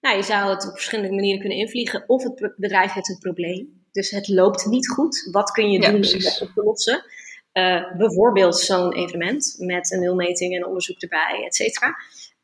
Nou, 0.00 0.16
je 0.16 0.22
zou 0.22 0.50
het 0.50 0.66
op 0.68 0.72
verschillende 0.72 1.14
manieren 1.14 1.40
kunnen 1.40 1.58
invliegen. 1.58 2.04
Of 2.06 2.22
het 2.22 2.34
be- 2.34 2.54
bedrijf 2.56 2.92
heeft 2.92 3.08
een 3.08 3.18
probleem. 3.18 3.79
Dus 3.92 4.10
het 4.10 4.28
loopt 4.28 4.66
niet 4.66 4.88
goed. 4.88 5.28
Wat 5.30 5.50
kun 5.50 5.70
je 5.70 5.80
Ja, 5.80 5.90
doen 5.90 6.04
om 6.04 6.20
dat 6.20 6.40
op 6.40 6.50
te 6.54 6.62
lossen? 6.62 7.04
Eh, 7.52 7.96
bijvoorbeeld 7.96 8.58
zo'n 8.58 8.92
evenement 8.92 9.54
met 9.58 9.92
een 9.92 10.00
nulmeting 10.00 10.56
en 10.56 10.66
onderzoek 10.66 11.00
erbij, 11.00 11.44
et 11.46 11.54
cetera. 11.54 11.96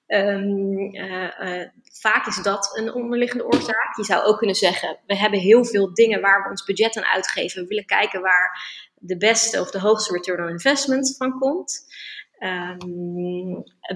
Ehm, 0.07 0.79
eh, 0.93 1.61
eh, 1.61 1.69
vaak 1.93 2.27
is 2.27 2.43
dat 2.43 2.79
een 2.79 2.93
onderliggende 2.93 3.45
oorzaak. 3.45 3.97
Je 3.97 4.05
zou 4.05 4.25
ook 4.25 4.39
kunnen 4.39 4.57
zeggen, 4.57 4.99
we 5.07 5.17
hebben 5.17 5.41
heel 5.41 5.65
veel 5.65 5.95
dingen 5.95 6.21
waar 6.21 6.43
we 6.43 6.51
ons 6.51 6.65
budget 6.65 6.97
aan 6.97 7.05
uitgeven. 7.05 7.63
We 7.63 7.69
willen 7.69 7.87
kijken 7.87 8.21
waar 8.21 8.61
de 8.95 9.17
beste 9.17 9.61
of 9.61 9.71
de 9.71 9.81
hoogste 9.81 10.13
return 10.13 10.43
on 10.43 10.49
investment 10.51 11.15
van 11.17 11.39
komt. 11.39 11.85
Ehm, 12.39 12.79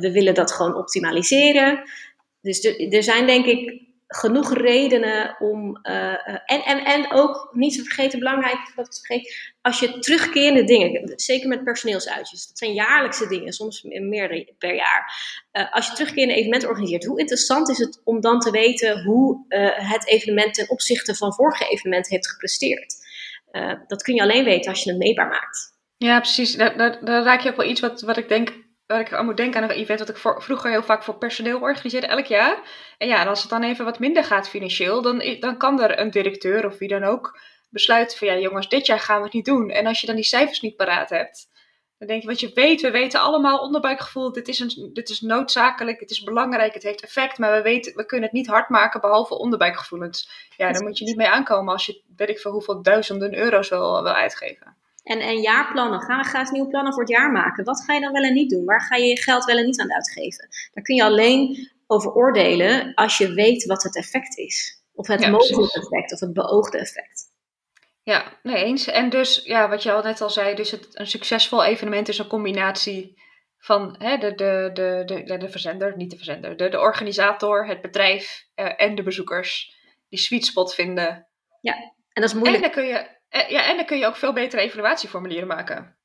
we 0.01 0.11
willen 0.13 0.35
dat 0.35 0.53
gewoon 0.53 0.75
optimaliseren. 0.75 1.83
Dus 2.41 2.65
er, 2.65 2.93
er 2.93 3.03
zijn 3.03 3.27
denk 3.27 3.47
ik 3.47 3.90
genoeg 4.13 4.55
redenen 4.55 5.37
om. 5.39 5.79
eh, 5.83 6.13
eh, 6.13 6.39
en, 6.47 6.63
en, 6.63 6.85
en 6.85 7.13
ook 7.13 7.49
niet 7.53 7.75
te 7.77 7.83
vergeten, 7.83 8.19
belangrijk 8.19 8.73
dat. 8.75 9.01
Als 9.63 9.81
je 9.81 9.99
terugkerende 9.99 10.65
dingen, 10.65 11.13
zeker 11.17 11.49
met 11.49 11.65
personeelsuitjes, 11.65 12.47
dat 12.47 12.59
zijn 12.59 12.73
jaarlijkse 12.73 13.29
dingen, 13.29 13.53
soms 13.53 13.83
meer 13.83 14.55
per 14.59 14.75
jaar. 14.75 15.13
Eh, 15.51 15.73
als 15.73 15.87
je 15.87 15.93
terugkerende 15.93 16.35
evenementen 16.35 16.69
organiseert, 16.69 17.05
hoe 17.05 17.19
interessant 17.19 17.69
is 17.69 17.79
het 17.79 18.01
om 18.05 18.21
dan 18.21 18.41
te 18.41 18.51
weten 18.51 19.03
hoe 19.03 19.45
het 19.77 20.07
evenement 20.07 20.55
ten 20.55 20.71
opzichte 20.71 21.15
van 21.15 21.35
vorige 21.35 21.69
evenementen 21.69 22.13
heeft 22.13 22.31
gepresteerd? 22.31 22.95
Dat 23.87 24.03
kun 24.03 24.15
je 24.15 24.23
alleen 24.23 24.45
weten 24.45 24.71
als 24.71 24.83
je 24.83 24.91
het 24.91 24.99
meetbaar 24.99 25.29
maakt. 25.29 25.79
Ja, 25.97 26.21
precies. 26.21 26.55
Daar, 26.55 26.77
daar, 26.77 27.05
daar 27.05 27.23
raak 27.23 27.41
je 27.41 27.51
ook 27.51 27.57
wel 27.57 27.69
iets 27.69 27.81
wat, 27.81 28.01
wat 28.01 28.17
ik 28.17 28.29
denk, 28.29 28.53
waar 28.91 29.01
ik 29.01 29.13
aan 29.13 29.25
moet 29.25 29.37
denken 29.37 29.63
aan 29.63 29.71
een 29.71 29.77
event 29.77 29.99
dat 29.99 30.09
ik 30.09 30.17
voor, 30.17 30.43
vroeger 30.43 30.71
heel 30.71 30.83
vaak 30.83 31.03
voor 31.03 31.15
personeel 31.15 31.61
organiseerde, 31.61 32.07
elk 32.07 32.27
jaar. 32.27 32.59
En 32.99 33.09
ja, 33.09 33.21
en 33.21 33.29
als 33.29 33.41
het 33.41 33.51
dan 33.51 33.63
even 33.63 33.85
wat 33.85 33.99
minder 33.99 34.25
gaat 34.25 34.49
financieel, 34.49 35.03
dan, 35.03 35.37
dan 35.41 35.57
kan 35.57 35.83
er 35.83 35.99
een 35.99 36.11
directeur 36.11 36.67
of 36.67 36.79
wie 36.79 36.89
dan 36.89 37.05
ook 37.05 37.39
besluiten 37.69 38.19
van 38.19 38.27
ja 38.27 38.39
jongens, 38.39 38.69
dit 38.69 38.87
jaar 38.87 39.01
gaan 39.01 39.19
we 39.19 39.25
het 39.25 39.33
niet 39.33 39.45
doen. 39.45 39.71
En 39.71 39.87
als 39.87 40.01
je 40.01 40.07
dan 40.07 40.17
die 40.17 40.25
cijfers 40.25 40.61
niet 40.61 40.77
paraat 40.77 41.11
hebt, 41.11 41.49
dan 41.99 42.09
denk 42.09 42.23
je, 42.23 42.29
wat 42.29 42.41
je 42.41 42.51
weet, 42.55 42.81
we 42.81 42.91
weten 42.91 43.21
allemaal 43.21 43.59
onderbuikgevoel, 43.59 44.33
dit 44.33 44.49
is, 44.49 44.59
een, 44.59 44.91
dit 44.93 45.09
is 45.09 45.21
noodzakelijk, 45.21 46.01
het 46.01 46.11
is 46.11 46.23
belangrijk, 46.23 46.75
het 46.75 46.83
heeft 46.83 47.03
effect, 47.03 47.39
maar 47.39 47.53
we 47.53 47.63
weten, 47.63 47.97
we 47.97 48.07
kunnen 48.07 48.29
het 48.29 48.37
niet 48.37 48.47
hard 48.47 48.69
maken 48.69 49.01
behalve 49.01 49.39
onderbuikgevoelens. 49.39 50.49
Ja, 50.57 50.73
daar 50.73 50.83
moet 50.83 50.99
je 50.99 51.05
niet 51.05 51.17
mee 51.17 51.29
aankomen 51.29 51.73
als 51.73 51.87
je, 51.87 52.03
weet 52.17 52.29
ik 52.29 52.39
veel 52.39 52.53
hoeveel 52.53 52.83
duizenden 52.83 53.35
euro's 53.35 53.69
wil, 53.69 54.03
wil 54.03 54.13
uitgeven. 54.13 54.77
En, 55.03 55.21
en 55.21 55.41
jaarplannen. 55.41 56.01
Gaan 56.01 56.19
we 56.21 56.29
graag 56.29 56.51
nieuwe 56.51 56.69
plannen 56.69 56.93
voor 56.93 57.03
het 57.03 57.13
jaar 57.13 57.33
maken? 57.33 57.65
Wat 57.65 57.85
ga 57.85 57.95
je 57.95 58.01
dan 58.01 58.13
wel 58.13 58.23
en 58.23 58.35
niet 58.35 58.51
doen? 58.51 58.65
Waar 58.65 58.81
ga 58.81 58.97
je 58.97 59.07
je 59.07 59.21
geld 59.21 59.45
wel 59.45 59.57
en 59.59 59.65
niet 59.65 59.81
aan 59.81 59.93
uitgeven? 59.93 60.49
Daar 60.73 60.85
kun 60.85 60.95
je 60.97 61.05
alleen 61.05 61.71
over 61.87 62.13
oordelen 62.13 62.95
als 62.95 63.19
je 63.19 63.35
weet 63.35 63.65
wat 63.65 63.83
het 63.83 63.97
effect 63.97 64.39
is. 64.39 64.83
Of 64.93 65.07
het 65.07 65.21
Ja, 65.21 65.31
mogelijke 65.31 65.81
effect 65.81 66.13
of 66.13 66.21
het 66.21 66.33
beoogde 66.33 66.79
effect. 66.79 67.29
Ja, 68.03 68.39
nee 68.43 68.65
eens. 68.65 68.87
En 68.87 69.11
dus, 69.11 69.41
ja, 69.45 69.69
wat 69.69 69.83
je 69.83 69.93
al 69.93 70.03
net 70.03 70.21
al 70.21 70.31
zei, 70.31 70.55
dus 70.55 70.71
het, 70.71 70.89
een 70.93 71.07
succesvol 71.07 71.65
evenement 71.65 72.09
is 72.09 72.19
een 72.19 72.27
combinatie 72.27 73.23
van 73.59 73.95
hè, 73.99 74.17
de, 74.19 74.35
de, 74.35 74.71
de, 74.73 75.03
de, 75.07 75.23
de, 75.23 75.39
de 75.39 75.49
verzender, 75.49 75.97
niet 75.97 76.11
de 76.11 76.17
verzender, 76.17 76.57
de, 76.57 76.69
de 76.69 76.81
organisator, 76.81 77.67
het 77.67 77.81
bedrijf 77.81 78.47
eh, 78.55 78.73
en 78.77 78.95
de 78.95 79.03
bezoekers. 79.03 79.79
Die 80.09 80.19
sweet 80.19 80.47
spot 80.47 80.75
vinden. 80.75 81.29
En 82.13 82.23
dat 82.23 82.25
is 82.25 82.33
En 82.33 82.39
moeilijk. 82.39 82.63
dan 82.63 82.73
kun 82.73 82.87
je, 82.87 83.20
eh, 83.31 83.51
ja, 83.51 83.69
en 83.69 83.77
dan 83.77 83.87
kun 83.87 83.99
je 83.99 84.07
ook 84.07 84.17
veel 84.17 84.33
betere 84.33 84.63
evaluatieformulieren 84.63 85.49
maken. 85.49 85.97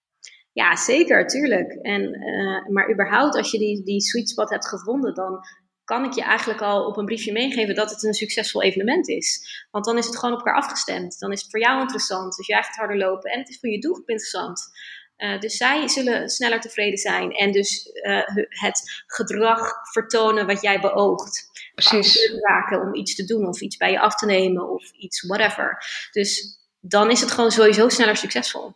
Ja, 0.52 0.76
zeker, 0.76 1.28
tuurlijk. 1.28 1.72
En, 1.72 2.14
eh, 2.14 2.68
maar 2.68 2.92
überhaupt, 2.92 3.36
als 3.36 3.52
je 3.52 3.58
die, 3.58 3.84
die 3.84 4.02
sweet 4.02 4.30
spot 4.30 4.50
hebt 4.50 4.68
gevonden, 4.68 5.14
dan 5.14 5.40
kan 5.84 6.06
ik 6.06 6.14
je 6.14 6.22
eigenlijk 6.22 6.62
al 6.62 6.86
op 6.86 6.98
een 6.98 7.06
briefje 7.06 7.32
meegeven 7.32 7.76
dat 7.76 7.90
het 7.90 8.04
een 8.04 8.14
succesvol 8.14 8.64
evenement 8.64 9.10
is. 9.10 9.48
Want 9.72 9.86
dan 9.86 9.98
is 9.98 10.06
het 10.06 10.18
gewoon 10.18 10.34
op 10.34 10.40
elkaar 10.40 10.62
afgestemd. 10.62 11.20
Dan 11.20 11.32
is 11.32 11.42
het 11.42 11.52
voor 11.52 11.60
jou 11.60 11.82
interessant, 11.82 12.36
dus 12.36 12.48
jij 12.48 12.64
gaat 12.64 12.76
harder 12.76 12.98
lopen. 12.98 13.32
En 13.32 13.40
het 13.40 13.50
is 13.50 13.60
voor 13.60 13.70
je 13.70 13.80
doelgroep 13.80 14.10
interessant. 14.10 14.64
Eh, 15.16 15.40
dus 15.40 15.58
zij 15.58 15.88
zullen 15.88 16.30
sneller 16.30 16.60
tevreden 16.60 16.98
zijn 16.98 17.32
en 17.32 17.52
dus 17.52 17.90
het 18.50 19.04
gedrag 19.08 19.72
vertonen 19.92 20.48
wat 20.48 20.62
jij 20.62 20.80
beoogt. 20.80 21.50
Precies. 21.76 22.40
Raken 22.42 22.82
om 22.82 22.96
iets 22.96 23.16
te 23.16 23.26
doen 23.26 23.48
of 23.48 23.62
iets 23.62 23.78
bij 23.78 23.92
je 23.92 24.00
af 24.00 24.16
te 24.16 24.26
nemen 24.26 24.70
of 24.70 24.92
iets 24.92 25.28
whatever. 25.28 25.78
Dus 26.12 26.64
dan 26.88 27.12
is 27.12 27.22
het 27.22 27.32
gewoon 27.32 27.52
sowieso 27.52 27.90
sneller 27.90 28.18
succesvol. 28.18 28.74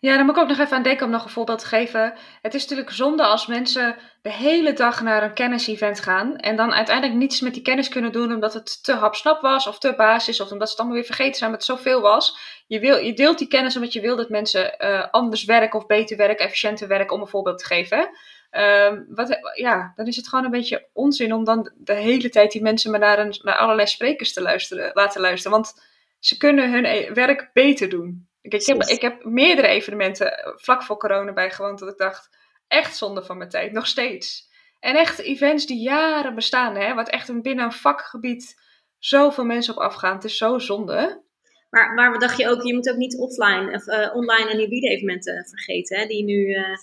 Ja, 0.00 0.16
daar 0.16 0.24
moet 0.24 0.36
ik 0.36 0.42
ook 0.42 0.48
nog 0.48 0.58
even 0.58 0.76
aan 0.76 0.82
denken 0.82 1.06
om 1.06 1.12
nog 1.12 1.24
een 1.24 1.30
voorbeeld 1.30 1.58
te 1.58 1.66
geven. 1.66 2.14
Het 2.42 2.54
is 2.54 2.62
natuurlijk 2.62 2.90
zonde 2.90 3.22
als 3.22 3.46
mensen 3.46 3.96
de 4.22 4.32
hele 4.32 4.72
dag 4.72 5.02
naar 5.02 5.22
een 5.22 5.34
kennis-event 5.34 6.00
gaan 6.00 6.36
en 6.36 6.56
dan 6.56 6.72
uiteindelijk 6.72 7.18
niets 7.18 7.40
met 7.40 7.54
die 7.54 7.62
kennis 7.62 7.88
kunnen 7.88 8.12
doen 8.12 8.32
omdat 8.32 8.54
het 8.54 8.84
te 8.84 8.92
hapsnap 8.92 9.40
was 9.40 9.66
of 9.66 9.78
te 9.78 9.94
basis 9.96 10.40
of 10.40 10.50
omdat 10.50 10.66
ze 10.66 10.72
het 10.72 10.80
allemaal 10.80 10.98
weer 10.98 11.14
vergeten 11.14 11.34
zijn 11.34 11.50
omdat 11.50 11.66
het 11.66 11.76
zoveel 11.76 12.00
was. 12.00 12.36
Je, 12.66 12.78
wil, 12.78 12.96
je 12.96 13.12
deelt 13.12 13.38
die 13.38 13.48
kennis 13.48 13.76
omdat 13.76 13.92
je 13.92 14.00
wil 14.00 14.16
dat 14.16 14.28
mensen 14.28 14.78
eh, 14.78 15.06
anders 15.10 15.44
werken 15.44 15.78
of 15.78 15.86
beter 15.86 16.16
werken, 16.16 16.44
efficiënter 16.44 16.88
werken, 16.88 17.14
om 17.14 17.20
een 17.20 17.28
voorbeeld 17.28 17.58
te 17.58 17.66
geven. 17.66 18.10
Ehm, 18.50 19.02
wat, 19.08 19.38
ja, 19.54 19.92
dan 19.96 20.06
is 20.06 20.16
het 20.16 20.28
gewoon 20.28 20.44
een 20.44 20.50
beetje 20.50 20.88
onzin 20.92 21.32
om 21.32 21.44
dan 21.44 21.72
de 21.76 21.94
hele 21.94 22.28
tijd 22.28 22.52
die 22.52 22.62
mensen 22.62 22.90
maar 22.90 23.00
naar, 23.00 23.18
een, 23.18 23.38
naar 23.42 23.56
allerlei 23.56 23.88
sprekers 23.88 24.32
te 24.32 24.42
luisteren, 24.42 24.90
laten 24.94 25.20
luisteren. 25.20 25.56
Want 25.56 25.74
ze 26.20 26.36
kunnen 26.36 26.72
hun 26.72 26.84
e- 26.84 27.12
werk 27.12 27.50
beter 27.52 27.88
doen. 27.88 28.28
Ik, 28.40 28.52
ik, 28.52 28.66
heb, 28.66 28.82
ik 28.82 29.00
heb 29.00 29.24
meerdere 29.24 29.68
evenementen 29.68 30.38
eh, 30.38 30.52
vlak 30.56 30.82
voor 30.82 30.96
corona 30.96 31.32
bijgewoond 31.32 31.78
dat 31.78 31.88
ik 31.88 31.98
dacht, 31.98 32.28
echt 32.68 32.96
zonde 32.96 33.22
van 33.24 33.36
mijn 33.36 33.50
tijd, 33.50 33.72
nog 33.72 33.86
steeds. 33.86 34.48
En 34.80 34.96
echt 34.96 35.18
events 35.18 35.66
die 35.66 35.82
jaren 35.82 36.34
bestaan, 36.34 36.76
hè, 36.76 36.94
wat 36.94 37.08
echt 37.08 37.28
een, 37.28 37.42
binnen 37.42 37.64
een 37.64 37.72
vakgebied 37.72 38.54
zoveel 38.98 39.44
mensen 39.44 39.76
op 39.76 39.80
afgaan. 39.82 40.14
Het 40.14 40.24
is 40.24 40.36
zo 40.36 40.58
zonde. 40.58 41.22
Maar, 41.70 41.94
maar 41.94 42.10
wat 42.10 42.20
dacht 42.20 42.38
je 42.38 42.48
ook, 42.48 42.62
je 42.62 42.74
moet 42.74 42.90
ook 42.90 42.96
niet 42.96 43.18
offline 43.18 43.72
of 43.74 43.86
eh, 43.86 44.14
online 44.14 44.50
en 44.50 44.58
hybride 44.58 44.88
evenementen 44.88 45.46
vergeten, 45.48 45.98
hè, 45.98 46.06
die 46.06 46.24
nu 46.24 46.52
eh, 46.52 46.78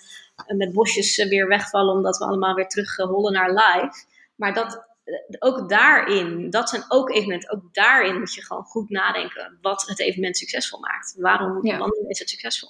met 0.58 0.74
bosjes 0.74 1.28
weer 1.28 1.48
wegvallen 1.48 1.94
omdat 1.94 2.18
we 2.18 2.26
allemaal 2.26 2.56
weer 2.56 2.68
terug 2.68 2.98
eh, 2.98 3.06
hollen 3.06 3.34
naar 3.34 3.50
live. 3.50 4.06
Maar 4.36 4.54
dat, 4.54 4.88
ook 5.40 5.70
daarin, 5.70 6.50
dat 6.50 6.70
zijn 6.70 6.84
ook 6.88 7.10
evenementen, 7.10 7.50
ook 7.52 7.74
daarin 7.74 8.20
moet 8.20 8.34
je 8.34 8.46
gewoon 8.46 8.64
goed 8.64 8.90
nadenken 8.90 9.58
wat 9.62 9.84
het 9.88 10.00
evenement 10.00 10.38
succesvol 10.38 10.80
maakt. 10.80 11.16
Waarom, 11.18 11.66
Ja. 11.66 11.78
wanneer 11.78 12.10
is 12.10 12.20
het 12.20 12.30
succesvol? 12.30 12.70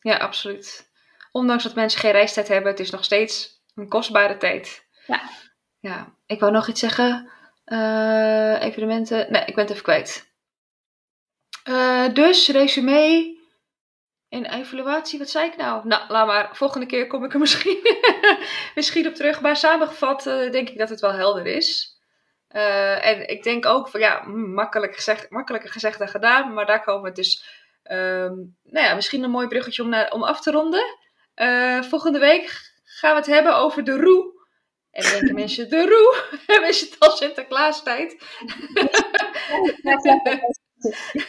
Ja, 0.00 0.16
absoluut. 0.16 0.88
Ondanks 1.32 1.62
dat 1.62 1.74
mensen 1.74 2.00
geen 2.00 2.12
reistijd 2.12 2.48
hebben, 2.48 2.70
het 2.70 2.80
is 2.80 2.90
nog 2.90 3.04
steeds 3.04 3.62
een 3.74 3.88
kostbare 3.88 4.36
tijd. 4.36 4.84
Ja. 5.06 5.22
Ja, 5.80 6.14
ik 6.26 6.40
wou 6.40 6.52
nog 6.52 6.68
iets 6.68 6.80
zeggen. 6.80 7.30
Eh, 7.64 8.62
evenementen. 8.62 9.32
Nee, 9.32 9.44
ik 9.44 9.54
ben 9.54 9.64
het 9.64 9.70
even 9.72 9.82
kwijt. 9.84 10.28
Eh, 11.64 12.14
dus, 12.14 12.48
resume 12.48 13.38
en 14.30 14.44
evaluatie, 14.44 15.18
wat 15.18 15.30
zei 15.30 15.46
ik 15.46 15.56
nou? 15.56 15.86
Nou, 15.86 16.02
laat 16.08 16.26
maar. 16.26 16.56
Volgende 16.56 16.86
keer 16.86 17.06
kom 17.06 17.24
ik 17.24 17.32
er 17.32 17.38
misschien, 17.38 17.78
misschien 18.74 19.06
op 19.06 19.14
terug. 19.14 19.40
Maar 19.40 19.56
samengevat 19.56 20.26
eh, 20.26 20.50
denk 20.50 20.68
ik 20.68 20.78
dat 20.78 20.88
het 20.88 21.00
wel 21.00 21.12
helder 21.12 21.46
is. 21.46 21.98
Eh, 22.48 23.06
en 23.06 23.28
ik 23.28 23.42
denk 23.42 23.66
ook 23.66 23.88
van 23.88 24.00
ja, 24.00 24.22
mm, 24.26 24.54
makkelijk 24.54 24.94
gezegd, 24.94 25.30
makkelijker 25.30 25.70
gezegd 25.70 25.98
dan 25.98 26.08
gedaan. 26.08 26.52
Maar 26.52 26.66
daar 26.66 26.82
komen 26.82 27.02
we 27.02 27.12
dus. 27.12 27.44
ehm, 27.82 28.34
nou 28.62 28.86
ja, 28.86 28.94
misschien 28.94 29.22
een 29.22 29.30
mooi 29.30 29.46
bruggetje 29.46 29.82
om, 29.82 29.88
naar, 29.88 30.10
om 30.10 30.22
af 30.22 30.40
te 30.40 30.50
ronden. 30.50 30.98
Eh, 31.34 31.82
volgende 31.82 32.18
week 32.18 32.72
gaan 32.84 33.10
we 33.10 33.16
het 33.16 33.26
hebben 33.26 33.56
over 33.56 33.84
de 33.84 33.96
roe. 33.96 34.38
En 34.90 35.02
denken 35.02 35.34
mensen, 35.34 35.68
de 35.68 35.86
roe? 35.86 36.22
Hebben 36.46 36.74
ze 36.74 36.84
het 36.84 36.98
al 36.98 37.10
Sinterklaastijd? 37.10 38.24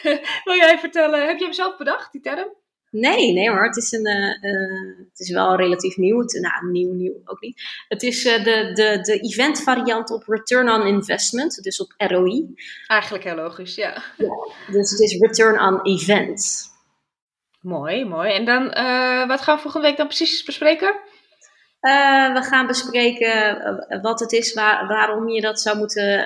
Wil 0.44 0.54
jij 0.54 0.78
vertellen, 0.78 1.26
heb 1.26 1.38
je 1.38 1.44
hem 1.44 1.52
zelf 1.52 1.76
bedacht, 1.76 2.12
die 2.12 2.20
term? 2.20 2.60
Nee, 2.92 3.32
nee 3.32 3.50
hoor. 3.50 3.64
Het 3.64 3.76
is, 3.76 3.92
een, 3.92 4.06
uh, 4.06 5.06
het 5.08 5.20
is 5.20 5.30
wel 5.30 5.56
relatief 5.56 5.96
nieuw. 5.96 6.20
Het, 6.20 6.38
nou, 6.40 6.70
nieuw, 6.70 6.92
nieuw 6.92 7.20
ook 7.24 7.40
niet. 7.40 7.62
Het 7.88 8.02
is 8.02 8.24
uh, 8.24 8.44
de, 8.44 8.70
de, 8.74 8.98
de 9.02 9.20
event 9.20 9.62
variant 9.62 10.10
op 10.10 10.22
Return 10.26 10.70
on 10.70 10.86
Investment, 10.86 11.62
dus 11.62 11.80
op 11.80 11.94
ROI. 11.96 12.54
Eigenlijk 12.86 13.24
heel 13.24 13.34
logisch, 13.34 13.74
ja. 13.74 14.02
ja 14.16 14.28
dus 14.72 14.90
het 14.90 15.00
is 15.00 15.18
Return 15.18 15.60
on 15.60 15.82
Event. 15.82 16.70
Mooi, 17.60 18.04
mooi. 18.04 18.32
En 18.32 18.44
dan, 18.44 18.62
uh, 18.62 19.28
wat 19.28 19.40
gaan 19.40 19.56
we 19.56 19.62
volgende 19.62 19.86
week 19.86 19.96
dan 19.96 20.06
precies 20.06 20.44
bespreken? 20.44 21.00
we 22.32 22.40
gaan 22.42 22.66
bespreken 22.66 24.00
wat 24.02 24.20
het 24.20 24.32
is, 24.32 24.54
waar, 24.54 24.86
waarom 24.86 25.28
je 25.28 25.40
dat 25.40 25.60
zou 25.60 25.78
moeten 25.78 26.24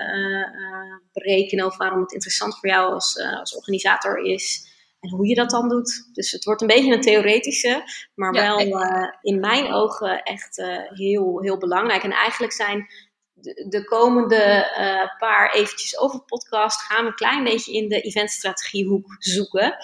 berekenen 1.13 1.67
of 1.67 1.77
waarom 1.77 2.01
het 2.01 2.13
interessant 2.13 2.59
voor 2.59 2.69
jou 2.69 2.93
als, 2.93 3.21
als 3.39 3.57
organisator 3.57 4.19
is. 4.19 4.75
En 5.07 5.17
hoe 5.17 5.27
je 5.27 5.35
dat 5.35 5.51
dan 5.51 5.69
doet. 5.69 6.09
Dus 6.13 6.31
het 6.31 6.45
wordt 6.45 6.61
een 6.61 6.67
beetje 6.67 6.93
een 6.93 7.01
theoretische, 7.01 7.83
maar 8.15 8.33
wel 8.33 8.61
uh, 8.61 9.13
in 9.21 9.41
mijn 9.41 9.73
ogen 9.73 10.23
echt 10.23 10.59
uh, 10.59 10.79
heel, 10.89 11.43
heel 11.43 11.59
belangrijk. 11.59 12.03
En 12.03 12.13
eigenlijk 12.13 12.53
zijn 12.53 12.87
de, 13.33 13.67
de 13.69 13.85
komende 13.85 14.71
uh, 14.79 15.19
paar 15.19 15.53
eventjes 15.53 15.99
over 15.99 16.21
podcast 16.21 16.81
gaan 16.83 17.03
we 17.03 17.09
een 17.09 17.15
klein 17.15 17.45
beetje 17.45 17.73
in 17.73 17.89
de 17.89 18.01
eventstrategiehoek 18.01 19.17
zoeken. 19.19 19.77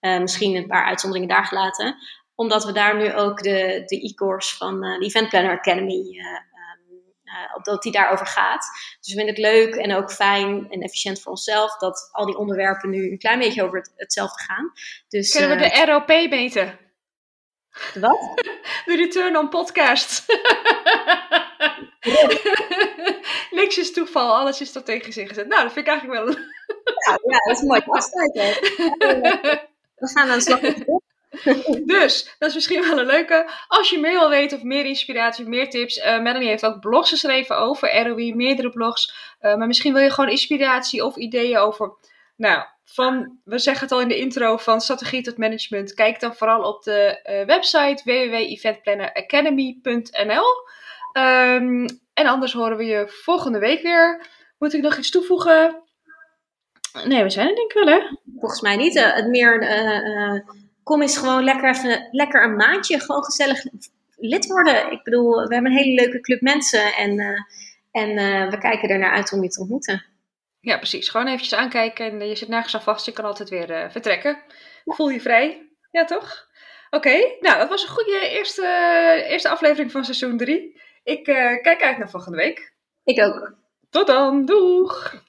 misschien 0.00 0.56
een 0.56 0.66
paar 0.66 0.84
uitzonderingen 0.84 1.34
daar 1.34 1.46
gelaten 1.46 1.96
omdat 2.34 2.64
we 2.64 2.72
daar 2.72 2.96
nu 2.96 3.14
ook 3.14 3.42
de, 3.42 3.82
de 3.86 4.08
e-course 4.10 4.56
van 4.56 4.80
de 4.80 4.98
Event 5.00 5.28
Planner 5.28 5.58
Academy 5.58 6.16
dat 7.62 7.82
die 7.82 7.92
daarover 7.92 8.26
gaat. 8.26 8.66
Dus 9.00 9.14
vinden 9.14 9.34
het 9.34 9.38
leuk 9.38 9.74
en 9.74 9.94
ook 9.94 10.12
fijn 10.12 10.70
en 10.70 10.80
efficiënt 10.80 11.20
voor 11.20 11.30
onszelf 11.30 11.76
dat 11.76 12.08
al 12.12 12.26
die 12.26 12.36
onderwerpen 12.36 12.90
nu 12.90 13.10
een 13.10 13.18
klein 13.18 13.38
beetje 13.38 13.62
over 13.62 13.88
hetzelfde 13.96 14.42
gaan. 14.42 14.72
Dus, 15.08 15.32
Kunnen 15.32 15.56
we 15.56 15.62
de 15.62 15.76
uh, 15.76 15.84
ROP 15.84 16.08
meten? 16.08 16.78
Wat? 17.94 18.20
De 18.86 18.96
Return 18.96 19.36
on 19.36 19.48
Podcast. 19.48 20.24
Niks 23.50 23.78
is 23.78 23.92
toeval, 23.92 24.36
alles 24.36 24.60
is 24.60 24.72
tot 24.72 24.84
tegen 24.84 25.12
zich 25.12 25.28
gezet. 25.28 25.46
Nou, 25.46 25.62
dat 25.62 25.72
vind 25.72 25.86
ik 25.86 25.92
eigenlijk 25.92 26.24
wel. 26.24 26.34
ja, 26.34 27.18
ja, 27.24 27.38
dat 27.38 27.56
is 27.56 27.62
mooi. 27.62 27.80
Afsluiten. 27.98 28.42
We 29.94 30.08
gaan 30.08 30.30
aan 30.30 30.38
de 30.38 30.44
slag 30.44 30.60
met 30.60 31.02
dus, 31.94 32.34
dat 32.38 32.48
is 32.48 32.54
misschien 32.54 32.82
wel 32.82 32.98
een 32.98 33.06
leuke. 33.06 33.50
Als 33.68 33.90
je 33.90 33.98
meer 33.98 34.18
wil 34.18 34.28
weten 34.28 34.58
of 34.58 34.64
meer 34.64 34.84
inspiratie 34.84 35.48
meer 35.48 35.70
tips. 35.70 35.96
Uh, 35.96 36.20
Melanie 36.20 36.48
heeft 36.48 36.66
ook 36.66 36.80
blogs 36.80 37.10
geschreven 37.10 37.58
over 37.58 38.06
ROI, 38.06 38.34
meerdere 38.34 38.70
blogs. 38.70 39.14
Uh, 39.40 39.56
maar 39.56 39.66
misschien 39.66 39.92
wil 39.92 40.02
je 40.02 40.10
gewoon 40.10 40.30
inspiratie 40.30 41.04
of 41.04 41.16
ideeën 41.16 41.58
over. 41.58 41.92
Nou, 42.36 42.64
van, 42.84 43.38
we 43.44 43.58
zeggen 43.58 43.84
het 43.84 43.92
al 43.92 44.00
in 44.00 44.08
de 44.08 44.18
intro, 44.18 44.56
van 44.56 44.80
strategie 44.80 45.22
tot 45.22 45.36
management. 45.36 45.94
Kijk 45.94 46.20
dan 46.20 46.34
vooral 46.34 46.62
op 46.62 46.82
de 46.82 47.20
uh, 47.30 47.44
website 47.46 48.02
www.eventplanneracademy.nl. 48.04 50.44
Um, 51.22 51.86
en 52.14 52.26
anders 52.26 52.52
horen 52.52 52.76
we 52.76 52.84
je 52.84 53.08
volgende 53.08 53.58
week 53.58 53.82
weer. 53.82 54.26
Moet 54.58 54.74
ik 54.74 54.82
nog 54.82 54.96
iets 54.96 55.10
toevoegen? 55.10 55.82
Nee, 57.04 57.22
we 57.22 57.30
zijn 57.30 57.48
er 57.48 57.54
denk 57.54 57.72
ik 57.72 57.84
wel, 57.84 57.94
hè? 57.94 58.00
Volgens 58.38 58.60
mij 58.60 58.76
niet. 58.76 59.00
het 59.00 59.28
meer 59.28 59.58
kom 60.84 61.02
eens 61.02 61.16
gewoon 61.16 61.44
lekker 61.44 61.68
even 61.68 62.08
lekker 62.10 62.44
een 62.44 62.56
maandje 62.56 63.00
gewoon 63.00 63.24
gezellig 63.24 63.64
lid 64.16 64.46
worden. 64.46 64.92
Ik 64.92 65.02
bedoel, 65.02 65.30
we 65.30 65.54
hebben 65.54 65.72
een 65.72 65.78
hele 65.78 66.02
leuke 66.02 66.20
club 66.20 66.40
mensen 66.40 66.94
en, 66.94 67.18
uh, 67.18 67.40
en 67.90 68.10
uh, 68.10 68.50
we 68.50 68.58
kijken 68.58 68.88
er 68.88 68.98
naar 68.98 69.12
uit 69.12 69.32
om 69.32 69.42
je 69.42 69.48
te 69.48 69.60
ontmoeten. 69.60 70.04
Ja, 70.60 70.76
precies. 70.76 71.08
Gewoon 71.08 71.26
eventjes 71.26 71.54
aankijken 71.54 72.20
en 72.20 72.28
je 72.28 72.36
zit 72.36 72.48
nergens 72.48 72.74
aan 72.74 72.82
vast. 72.82 73.06
Je 73.06 73.12
kan 73.12 73.24
altijd 73.24 73.48
weer 73.48 73.70
uh, 73.70 73.90
vertrekken. 73.90 74.38
Voel 74.84 75.08
je 75.08 75.20
vrij. 75.20 75.68
Ja, 75.90 76.04
toch? 76.04 76.46
Oké, 76.90 77.08
okay. 77.08 77.36
nou 77.40 77.58
dat 77.58 77.68
was 77.68 77.82
een 77.82 77.88
goede 77.88 78.28
eerste, 78.28 78.66
eerste 79.28 79.48
aflevering 79.48 79.90
van 79.90 80.04
seizoen 80.04 80.36
3. 80.36 80.80
Ik 81.04 81.24
kijk 81.62 81.82
uit 81.82 81.98
naar 81.98 82.10
volgende 82.10 82.36
week. 82.36 82.72
Ik 83.04 83.20
ook. 83.20 83.54
Tot 83.90 84.06
dan. 84.06 84.44
Doeg! 84.44 85.22